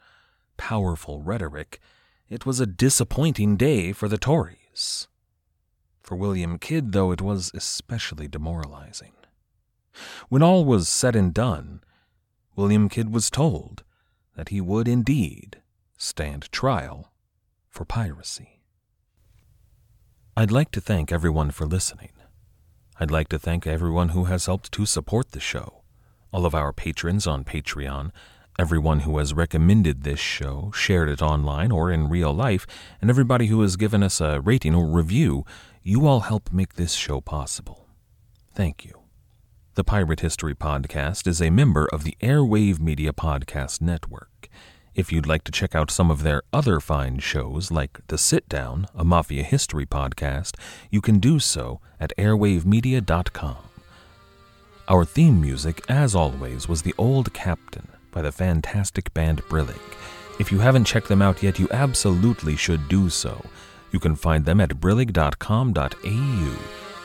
powerful 0.59 1.23
rhetoric, 1.23 1.81
it 2.29 2.45
was 2.45 2.61
a 2.61 2.67
disappointing 2.67 3.57
day 3.57 3.93
for 3.93 4.09
the 4.09 4.19
Tories. 4.19 5.09
For 6.03 6.15
William 6.15 6.59
Kidd, 6.59 6.93
though, 6.93 7.11
it 7.13 7.23
was 7.23 7.51
especially 7.55 8.29
demoralizing. 8.29 9.13
When 10.29 10.43
all 10.43 10.65
was 10.65 10.89
said 10.89 11.17
and 11.17 11.33
done, 11.33 11.83
William 12.55 12.89
Kidd 12.89 13.13
was 13.13 13.31
told 13.31 13.83
that 14.37 14.51
he 14.51 14.61
would 14.61 14.87
indeed 14.87 15.63
stand 15.97 16.53
trial 16.53 17.13
for 17.69 17.85
piracy. 17.85 18.61
I'd 20.37 20.53
like 20.53 20.71
to 20.73 20.81
thank 20.81 21.11
everyone 21.11 21.51
for 21.51 21.67
listening. 21.67 22.13
I'd 23.01 23.11
like 23.11 23.29
to 23.29 23.39
thank 23.39 23.67
everyone 23.67 24.11
who 24.11 24.25
has 24.25 24.47
helped 24.47 24.71
to 24.73 24.87
support 24.87 25.33
the 25.33 25.41
show, 25.41 25.83
all 26.33 26.47
of 26.47 26.55
our 26.55 26.73
patrons 26.73 27.27
on 27.27 27.45
Patreon, 27.45 28.13
everyone 28.59 29.01
who 29.01 29.19
has 29.19 29.33
recommended 29.33 30.03
this 30.03 30.19
show, 30.19 30.73
shared 30.75 31.09
it 31.09 31.23
online 31.23 31.71
or 31.71 31.93
in 31.93 32.09
real 32.09 32.33
life, 32.33 32.67
and 33.01 33.09
everybody 33.09 33.47
who 33.47 33.61
has 33.63 33.77
given 33.77 34.03
us 34.03 34.21
a 34.21 34.41
rating 34.41 34.75
or 34.75 34.85
review. 34.85 35.45
You 35.85 36.07
all 36.09 36.21
help 36.21 36.53
make 36.53 36.75
this 36.75 36.95
show 36.95 37.21
possible. 37.21 37.87
Thank 38.55 38.85
you. 38.85 38.93
The 39.75 39.85
Pirate 39.85 40.21
History 40.21 40.57
Podcast 40.57 41.29
is 41.29 41.41
a 41.41 41.51
member 41.51 41.89
of 41.93 42.03
the 42.03 42.17
Airwave 42.21 42.81
Media 42.81 43.13
Podcast 43.13 43.81
Network. 43.81 44.49
If 44.93 45.13
you'd 45.13 45.29
like 45.29 45.45
to 45.45 45.53
check 45.53 45.77
out 45.77 45.93
some 45.93 46.11
of 46.11 46.25
their 46.25 46.43
other 46.53 46.81
fine 46.81 47.21
shows, 47.21 47.71
like 47.71 48.01
The 48.09 48.19
Sit 48.19 48.49
Down, 48.49 48.87
a 48.93 49.05
Mafia 49.05 49.45
history 49.45 49.87
podcast, 49.87 50.57
you 50.91 51.01
can 51.01 51.21
do 51.21 51.39
so 51.39 51.81
at 52.01 52.13
airwavemedia.com. 52.19 53.57
Our 54.89 55.05
theme 55.05 55.41
music, 55.41 55.85
as 55.89 56.17
always, 56.17 56.67
was 56.67 56.83
The 56.83 56.95
Old 56.99 57.33
Captain 57.33 57.87
by 58.19 58.23
the 58.23 58.33
fantastic 58.33 59.15
band 59.15 59.41
Brillig. 59.45 59.79
If 60.41 60.51
you 60.51 60.59
haven't 60.59 60.87
checked 60.87 61.07
them 61.07 61.23
out 61.23 61.41
yet, 61.41 61.61
you 61.61 61.69
absolutely 61.71 62.57
should 62.57 62.89
do 62.89 63.09
so. 63.09 63.47
You 63.93 64.01
can 64.01 64.17
find 64.17 64.45
them 64.45 64.61
at 64.61 64.71
brillig.com.au. 64.71 66.59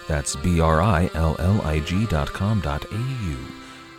That's 0.08 0.36
B 0.38 0.60
R 0.60 0.82
I 0.82 1.12
L 1.13 1.36
L 1.38 1.62
I 1.62 1.82
G.com.au. 1.82 3.38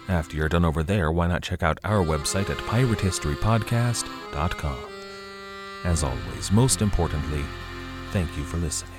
After 0.08 0.36
you're 0.36 0.48
done 0.48 0.64
over 0.64 0.82
there, 0.82 1.12
why 1.12 1.28
not 1.28 1.44
check 1.44 1.62
out 1.62 1.78
our 1.84 2.04
website 2.04 2.50
at 2.50 2.58
piratehistorypodcast.com. 2.58 4.78
As 5.84 6.02
always, 6.02 6.50
most 6.50 6.82
importantly, 6.82 7.44
thank 8.10 8.36
you 8.36 8.42
for 8.42 8.56
listening. 8.56 8.93